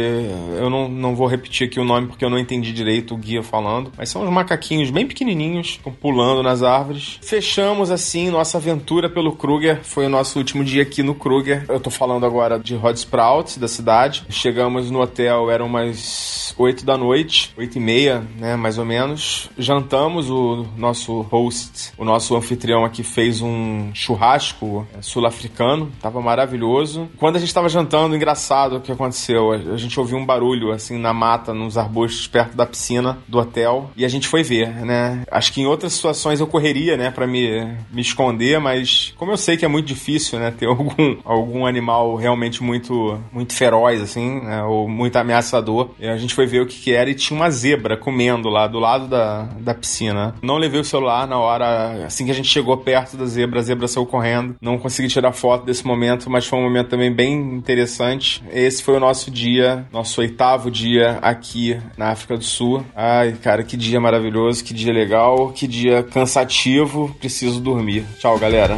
eu 0.58 0.70
não, 0.70 0.88
não 0.88 1.16
vou 1.16 1.28
repetir 1.28 1.68
aqui 1.68 1.80
o 1.80 1.84
nome 1.84 2.08
porque 2.08 2.24
eu 2.24 2.30
não 2.30 2.40
entendi 2.40 2.72
direito 2.72 3.14
o 3.14 3.18
guia 3.18 3.44
falando, 3.44 3.92
mas 3.98 4.10
são 4.10 4.24
uns 4.24 4.30
macaquinhos 4.30 4.90
bem 4.90 5.06
pequenininhos, 5.08 5.80
pulando 6.02 6.44
nas 6.44 6.64
árvores. 6.64 7.20
Fechamos 7.22 7.92
assim 7.92 8.30
nossa 8.30 8.58
aventura 8.58 9.10
pelo 9.10 9.36
Kruger. 9.36 9.80
Foi 9.84 10.06
o 10.06 10.10
nosso 10.10 10.38
último 10.40 10.64
dia 10.64 10.84
aqui 10.84 11.04
no 11.04 11.16
Kruger. 11.16 11.66
Eu 11.68 11.80
tô 11.80 11.90
falando 11.90 12.26
agora 12.26 12.60
de 12.60 12.76
Rod 12.76 12.96
Sprout, 12.96 13.60
da 13.60 13.68
cidade. 13.68 14.26
Chegamos 14.30 14.90
no 14.90 15.02
hotel, 15.02 15.50
eram 15.50 15.66
umas 15.68 16.54
8 16.58 16.86
da 16.86 16.98
noite, 16.98 17.03
8 17.08 17.78
e 17.78 17.80
meia, 17.80 18.24
né, 18.38 18.56
mais 18.56 18.78
ou 18.78 18.86
menos. 18.86 19.50
Jantamos, 19.58 20.30
o 20.30 20.66
nosso 20.78 21.22
host, 21.22 21.92
o 21.98 22.06
nosso 22.06 22.36
anfitrião 22.36 22.86
aqui 22.86 23.04
fez 23.04 23.42
um 23.42 23.92
churrasco 23.94 24.88
é, 24.98 25.02
sul-africano, 25.02 25.92
tava 26.02 26.22
maravilhoso. 26.22 27.10
Quando 27.18 27.36
a 27.36 27.40
gente 27.40 27.54
tava 27.54 27.70
jantando, 27.70 28.16
engraçado 28.16 28.78
o 28.78 28.82
que 28.82 28.92
aconteceu, 28.92 29.52
a 29.52 29.78
gente 29.78 30.00
ouviu 30.00 30.18
um 30.18 30.26
barulho 30.26 30.72
assim 30.72 30.98
na 30.98 31.14
mata, 31.14 31.54
nos 31.54 31.78
arbustos 31.78 32.28
perto 32.28 32.56
da 32.56 32.66
piscina 32.66 33.18
do 33.28 33.40
hotel, 33.40 33.92
e 33.96 34.06
a 34.06 34.08
gente 34.08 34.28
foi 34.28 34.44
ver, 34.44 34.70
né? 34.86 35.24
Acho 35.30 35.54
que 35.54 35.62
em 35.62 35.66
outras 35.66 35.94
situações 35.94 36.40
eu 36.40 36.48
correria, 36.48 36.98
né, 36.98 37.12
para 37.12 37.28
me, 37.28 37.78
me 37.92 38.02
esconder, 38.02 38.60
mas 38.60 39.14
como 39.18 39.32
eu 39.32 39.38
sei 39.38 39.58
que 39.58 39.66
é 39.66 39.68
muito 39.68 39.88
difícil, 39.88 40.40
né, 40.40 40.52
ter 40.52 40.66
algum, 40.68 41.18
algum 41.24 41.66
animal 41.66 42.16
realmente 42.16 42.62
muito 42.64 43.20
muito 43.32 43.54
feroz 43.54 44.02
assim, 44.02 44.42
né, 44.42 44.64
ou 44.64 44.88
muito 44.88 45.16
ameaçador, 45.16 45.92
a 46.02 46.18
gente 46.18 46.34
foi 46.34 46.46
ver 46.46 46.62
o 46.62 46.66
que, 46.66 46.80
que 46.80 46.93
era 46.94 47.10
e 47.10 47.16
tinha 47.16 47.40
uma 47.40 47.50
zebra 47.50 47.98
comendo 47.98 48.50
lá 48.50 48.68
do 48.68 48.80
lado 48.80 49.08
da, 49.08 49.44
da 49.60 49.74
piscina. 49.74 50.36
Não 50.42 50.58
levei 50.58 50.80
o 50.80 50.84
celular 50.84 51.28
na 51.28 51.38
hora, 51.38 52.06
assim 52.06 52.26
que 52.26 52.32
a 52.32 52.36
gente 52.36 52.50
chegou 52.50 52.76
perto 52.78 53.18
da 53.18 53.26
zebra, 53.26 53.60
a 53.60 53.64
zebra 53.64 53.88
saiu 53.88 54.06
correndo. 54.06 54.56
Não 54.62 54.78
consegui 54.78 55.08
tirar 55.08 55.32
foto 55.32 55.66
desse 55.66 55.86
momento, 55.86 56.30
mas 56.30 56.46
foi 56.46 56.60
um 56.60 56.64
momento 56.64 56.90
também 56.90 57.12
bem 57.12 57.34
interessante. 57.34 58.44
Esse 58.52 58.84
foi 58.84 58.96
o 58.96 59.00
nosso 59.00 59.32
dia, 59.32 59.86
nosso 59.92 60.22
oitavo 60.22 60.70
dia 60.70 61.20
aqui 61.22 61.80
na 61.98 62.10
África 62.10 62.38
do 62.38 62.44
Sul. 62.44 62.84
Ai, 62.96 63.34
cara, 63.34 63.64
que 63.64 63.78
dia 63.78 64.00
maravilhoso, 64.00 64.64
que 64.64 64.74
dia 64.74 64.94
legal, 64.94 65.50
que 65.50 65.68
dia 65.68 66.04
cansativo. 66.04 67.16
Preciso 67.20 67.60
dormir. 67.60 68.06
Tchau, 68.20 68.38
galera. 68.38 68.78